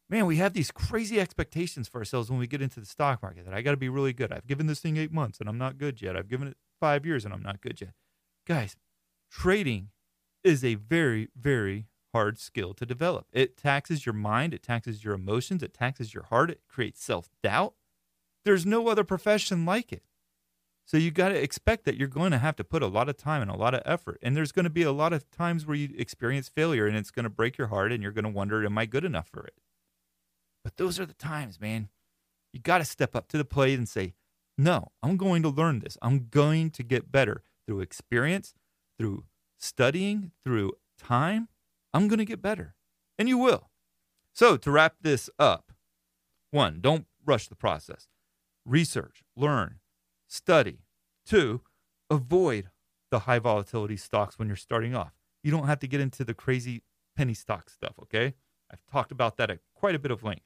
man, 0.09 0.27
we 0.27 0.37
have 0.37 0.53
these 0.55 0.71
crazy 0.71 1.21
expectations 1.21 1.89
for 1.89 1.99
ourselves 1.99 2.31
when 2.31 2.39
we 2.39 2.47
get 2.47 2.63
into 2.63 2.81
the 2.81 2.87
stock 2.87 3.23
market 3.23 3.45
that 3.45 3.55
I 3.55 3.63
got 3.63 3.73
to 3.73 3.77
be 3.77 3.89
really 3.89 4.13
good. 4.13 4.33
I've 4.33 4.47
given 4.47 4.67
this 4.67 4.81
thing 4.81 4.97
eight 4.97 5.13
months 5.13 5.39
and 5.41 5.49
I'm 5.49 5.59
not 5.59 5.79
good 5.79 6.01
yet. 6.01 6.17
I've 6.17 6.29
given 6.29 6.49
it 6.49 6.57
five 6.81 7.05
years 7.05 7.25
and 7.25 7.35
I'm 7.35 7.43
not 7.43 7.61
good 7.61 7.81
yet. 7.81 7.93
Guys, 8.47 8.77
trading 9.31 9.91
is 10.43 10.65
a 10.65 10.77
very, 10.77 11.29
very 11.37 11.87
hard 12.19 12.41
skill 12.41 12.75
to 12.75 12.85
develop. 12.85 13.29
It 13.33 13.57
taxes 13.57 14.05
your 14.05 14.13
mind, 14.13 14.53
it 14.53 14.61
taxes 14.61 15.05
your 15.05 15.15
emotions, 15.15 15.63
it 15.63 15.73
taxes 15.73 16.13
your 16.13 16.25
heart, 16.25 16.51
it 16.51 16.63
creates 16.69 17.01
self 17.01 17.31
doubt. 17.45 17.75
There's 18.45 18.67
no 18.67 18.89
other 18.89 19.05
profession 19.05 19.65
like 19.65 19.93
it. 19.93 20.03
So 20.85 20.97
you 20.97 21.13
got 21.13 21.29
to 21.29 21.41
expect 21.41 21.85
that 21.85 21.97
you're 21.97 22.09
going 22.09 22.33
to 22.33 22.39
have 22.39 22.57
to 22.57 22.65
put 22.65 22.83
a 22.83 22.89
lot 22.89 23.09
of 23.09 23.17
time 23.17 23.41
and 23.41 23.51
a 23.51 23.57
lot 23.57 23.73
of 23.73 23.83
effort. 23.85 24.19
And 24.21 24.37
there's 24.37 24.51
going 24.51 24.65
to 24.65 24.71
be 24.71 24.83
a 24.83 24.91
lot 24.91 25.13
of 25.13 25.31
times 25.31 25.65
where 25.65 25.77
you 25.77 25.91
experience 25.97 26.49
failure 26.49 26.89
and 26.89 26.97
it's 26.97 27.13
going 27.13 27.23
to 27.25 27.31
break 27.31 27.57
your 27.57 27.69
heart 27.69 27.93
and 27.93 28.03
you're 28.03 28.11
going 28.11 28.25
to 28.25 28.31
wonder, 28.31 28.65
am 28.65 28.79
I 28.79 28.87
good 28.87 29.05
enough 29.05 29.29
for 29.29 29.45
it? 29.45 29.55
But 30.65 30.77
those 30.77 30.99
are 30.99 31.07
the 31.07 31.15
times, 31.15 31.61
man. 31.61 31.89
You 32.53 32.59
got 32.59 32.79
to 32.79 32.85
step 32.85 33.15
up 33.15 33.29
to 33.29 33.39
the 33.39 33.45
plate 33.45 33.79
and 33.79 33.89
say, 33.89 34.15
no, 34.57 34.89
I'm 35.03 35.17
going 35.17 35.43
to 35.43 35.51
learn 35.51 35.79
this. 35.79 35.97
I'm 36.03 36.27
going 36.31 36.71
to 36.71 36.83
get 36.83 37.13
better 37.13 37.43
through 37.65 37.81
experience, 37.81 38.55
through 38.99 39.25
studying, 39.59 40.33
through 40.43 40.73
time. 40.99 41.49
I'm 41.93 42.09
going 42.09 42.19
to 42.19 42.25
get 42.25 42.43
better. 42.43 42.75
And 43.19 43.29
you 43.29 43.39
will. 43.39 43.71
So, 44.33 44.57
to 44.57 44.71
wrap 44.71 44.97
this 45.01 45.29
up, 45.39 45.73
one, 46.51 46.81
don't 46.81 47.07
rush 47.27 47.49
the 47.49 47.57
process. 47.57 48.09
Research, 48.65 49.23
learn, 49.37 49.81
study. 50.29 50.85
Two, 51.27 51.63
avoid 52.11 52.71
the 53.11 53.21
high 53.21 53.39
volatility 53.39 53.97
stocks 53.97 54.39
when 54.39 54.49
you're 54.49 54.57
starting 54.57 54.95
off. 54.95 55.13
You 55.43 55.51
don't 55.51 55.67
have 55.67 55.81
to 55.81 55.89
get 55.89 56.01
into 56.01 56.25
the 56.25 56.35
crazy 56.35 56.83
penny 57.17 57.35
stock 57.35 57.71
stuff, 57.71 57.95
okay? 58.03 58.35
I've 58.71 58.85
talked 58.87 59.13
about 59.13 59.37
that 59.39 59.51
at 59.51 59.61
quite 59.75 59.95
a 59.95 59.99
bit 59.99 60.11
of 60.11 60.23
length 60.23 60.45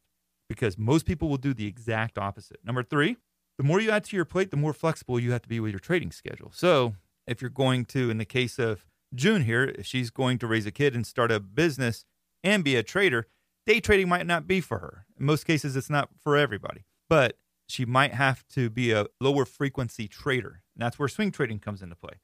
because 0.49 0.79
most 0.79 1.07
people 1.07 1.29
will 1.29 1.37
do 1.37 1.55
the 1.55 1.67
exact 1.67 2.19
opposite. 2.19 2.61
Number 2.65 2.83
three, 2.83 3.17
the 3.59 3.65
more 3.65 3.81
you 3.81 3.91
add 3.91 4.05
to 4.05 4.17
your 4.17 4.25
plate, 4.25 4.51
the 4.51 4.57
more 4.57 4.73
flexible 4.73 5.19
you 5.19 5.33
have 5.33 5.43
to 5.43 5.49
be 5.49 5.61
with 5.61 5.73
your 5.73 5.81
trading 5.81 6.13
schedule. 6.13 6.51
So 6.55 6.95
if 7.27 7.41
you're 7.41 7.51
going 7.51 7.85
to, 7.87 8.11
in 8.11 8.19
the 8.19 8.25
case 8.25 8.59
of 8.59 8.85
June 9.15 9.43
here, 9.43 9.65
if 9.79 9.87
she's 9.87 10.11
going 10.11 10.39
to 10.39 10.47
raise 10.47 10.67
a 10.67 10.71
kid 10.71 10.95
and 10.95 11.07
start 11.07 11.31
a 11.31 11.41
business 11.41 12.05
and 12.43 12.65
be 12.65 12.77
a 12.77 12.83
trader, 12.83 13.27
day 13.67 13.81
trading 13.81 14.09
might 14.09 14.27
not 14.27 14.47
be 14.47 14.61
for 14.61 14.79
her. 14.79 15.07
In 15.19 15.27
most 15.27 15.47
cases, 15.47 15.77
it's 15.77 15.91
not 15.91 16.09
for 16.23 16.37
everybody, 16.37 16.85
but 17.09 17.39
she 17.67 17.85
might 17.85 18.13
have 18.13 18.47
to 18.49 18.69
be 18.71 18.93
a 18.93 19.07
lower 19.21 19.45
frequency 19.45 20.09
trader 20.09 20.63
And 20.75 20.83
that's 20.83 20.99
where 20.99 21.09
swing 21.09 21.31
trading 21.31 21.59
comes 21.59 21.83
into 21.83 21.97
play. 21.97 22.21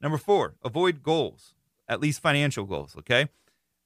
Number 0.00 0.18
four, 0.18 0.54
avoid 0.62 1.02
goals, 1.02 1.54
at 1.88 2.00
least 2.00 2.20
financial 2.20 2.64
goals. 2.64 2.94
Okay. 2.98 3.28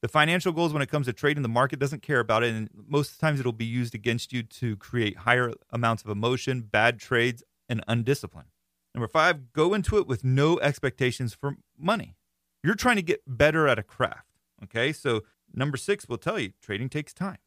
The 0.00 0.08
financial 0.08 0.52
goals 0.52 0.72
when 0.72 0.82
it 0.82 0.90
comes 0.90 1.06
to 1.06 1.12
trading, 1.12 1.42
the 1.42 1.48
market 1.48 1.80
doesn't 1.80 2.02
care 2.02 2.20
about 2.20 2.44
it. 2.44 2.54
And 2.54 2.68
most 2.86 3.18
times 3.18 3.40
it'll 3.40 3.52
be 3.52 3.64
used 3.64 3.94
against 3.94 4.32
you 4.32 4.42
to 4.42 4.76
create 4.76 5.18
higher 5.18 5.52
amounts 5.70 6.04
of 6.04 6.10
emotion, 6.10 6.60
bad 6.60 7.00
trades, 7.00 7.42
and 7.68 7.84
undiscipline. 7.86 8.50
Number 8.94 9.08
five, 9.08 9.52
go 9.52 9.74
into 9.74 9.98
it 9.98 10.06
with 10.06 10.24
no 10.24 10.58
expectations 10.60 11.34
for 11.34 11.56
money. 11.76 12.16
You're 12.62 12.74
trying 12.74 12.96
to 12.96 13.02
get 13.02 13.22
better 13.26 13.68
at 13.68 13.78
a 13.78 13.82
craft. 13.82 14.38
Okay. 14.64 14.92
So 14.92 15.22
number 15.54 15.76
six 15.76 16.08
will 16.08 16.18
tell 16.18 16.38
you 16.38 16.52
trading 16.60 16.88
takes 16.88 17.12
time. 17.12 17.38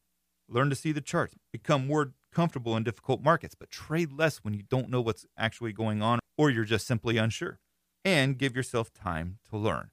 Learn 0.48 0.70
to 0.70 0.76
see 0.76 0.92
the 0.92 1.00
charts, 1.00 1.34
become 1.50 1.86
more 1.86 2.12
comfortable 2.32 2.76
in 2.76 2.84
difficult 2.84 3.22
markets, 3.22 3.54
but 3.54 3.70
trade 3.70 4.12
less 4.12 4.38
when 4.38 4.54
you 4.54 4.62
don't 4.62 4.90
know 4.90 5.00
what's 5.00 5.26
actually 5.38 5.72
going 5.72 6.02
on 6.02 6.18
or 6.36 6.50
you're 6.50 6.64
just 6.64 6.86
simply 6.86 7.16
unsure. 7.16 7.58
And 8.04 8.36
give 8.36 8.56
yourself 8.56 8.92
time 8.92 9.38
to 9.50 9.56
learn. 9.56 9.90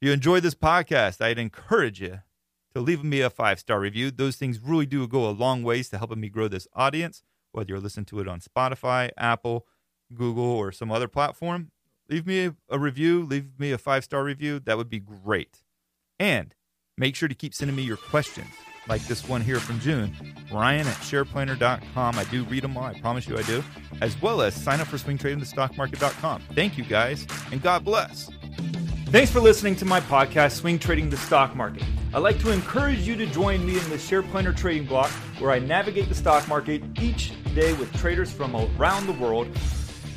If 0.00 0.06
you 0.06 0.12
enjoy 0.12 0.38
this 0.38 0.54
podcast, 0.54 1.20
I'd 1.20 1.40
encourage 1.40 2.00
you 2.00 2.20
to 2.72 2.80
leave 2.80 3.02
me 3.02 3.20
a 3.20 3.30
five 3.30 3.58
star 3.58 3.80
review. 3.80 4.12
Those 4.12 4.36
things 4.36 4.60
really 4.60 4.86
do 4.86 5.06
go 5.08 5.28
a 5.28 5.32
long 5.32 5.64
ways 5.64 5.88
to 5.88 5.98
helping 5.98 6.20
me 6.20 6.28
grow 6.28 6.46
this 6.46 6.68
audience, 6.74 7.24
whether 7.50 7.68
you're 7.70 7.80
listening 7.80 8.06
to 8.06 8.20
it 8.20 8.28
on 8.28 8.40
Spotify, 8.40 9.10
Apple, 9.16 9.66
Google, 10.14 10.44
or 10.44 10.70
some 10.70 10.92
other 10.92 11.08
platform. 11.08 11.72
Leave 12.08 12.26
me 12.26 12.50
a, 12.70 12.78
review, 12.78 13.22
leave 13.24 13.58
me 13.58 13.72
a 13.72 13.78
five 13.78 14.04
star 14.04 14.24
review. 14.24 14.60
That 14.60 14.76
would 14.76 14.88
be 14.88 15.00
great. 15.00 15.58
And 16.18 16.54
make 16.96 17.14
sure 17.14 17.28
to 17.28 17.34
keep 17.34 17.54
sending 17.54 17.76
me 17.76 17.82
your 17.82 17.98
questions 17.98 18.48
like 18.88 19.06
this 19.06 19.28
one 19.28 19.42
here 19.42 19.60
from 19.60 19.78
June, 19.80 20.16
Ryan 20.50 20.86
at 20.86 20.96
shareplanner.com. 20.96 22.18
I 22.18 22.24
do 22.24 22.44
read 22.44 22.64
them 22.64 22.76
all, 22.76 22.84
I 22.84 22.98
promise 22.98 23.28
you 23.28 23.36
I 23.36 23.42
do, 23.42 23.62
as 24.00 24.20
well 24.22 24.40
as 24.40 24.54
sign 24.54 24.80
up 24.80 24.88
for 24.88 24.96
swingtradingthestockmarket.com. 24.96 26.42
Thank 26.54 26.78
you 26.78 26.84
guys, 26.84 27.26
and 27.52 27.62
God 27.62 27.84
bless. 27.84 28.30
Thanks 29.08 29.30
for 29.30 29.40
listening 29.40 29.76
to 29.76 29.84
my 29.84 30.00
podcast, 30.00 30.52
Swing 30.52 30.78
Trading 30.78 31.10
the 31.10 31.16
Stock 31.16 31.54
Market. 31.54 31.82
I'd 32.14 32.18
like 32.18 32.38
to 32.40 32.50
encourage 32.50 33.00
you 33.00 33.16
to 33.16 33.26
join 33.26 33.64
me 33.66 33.78
in 33.78 33.88
the 33.90 33.96
SharePlanner 33.96 34.56
Trading 34.56 34.86
Block, 34.86 35.10
where 35.38 35.50
I 35.50 35.58
navigate 35.58 36.08
the 36.08 36.14
stock 36.14 36.46
market 36.48 36.82
each 37.00 37.32
day 37.54 37.72
with 37.74 37.92
traders 37.94 38.32
from 38.32 38.56
around 38.56 39.06
the 39.06 39.12
world. 39.12 39.48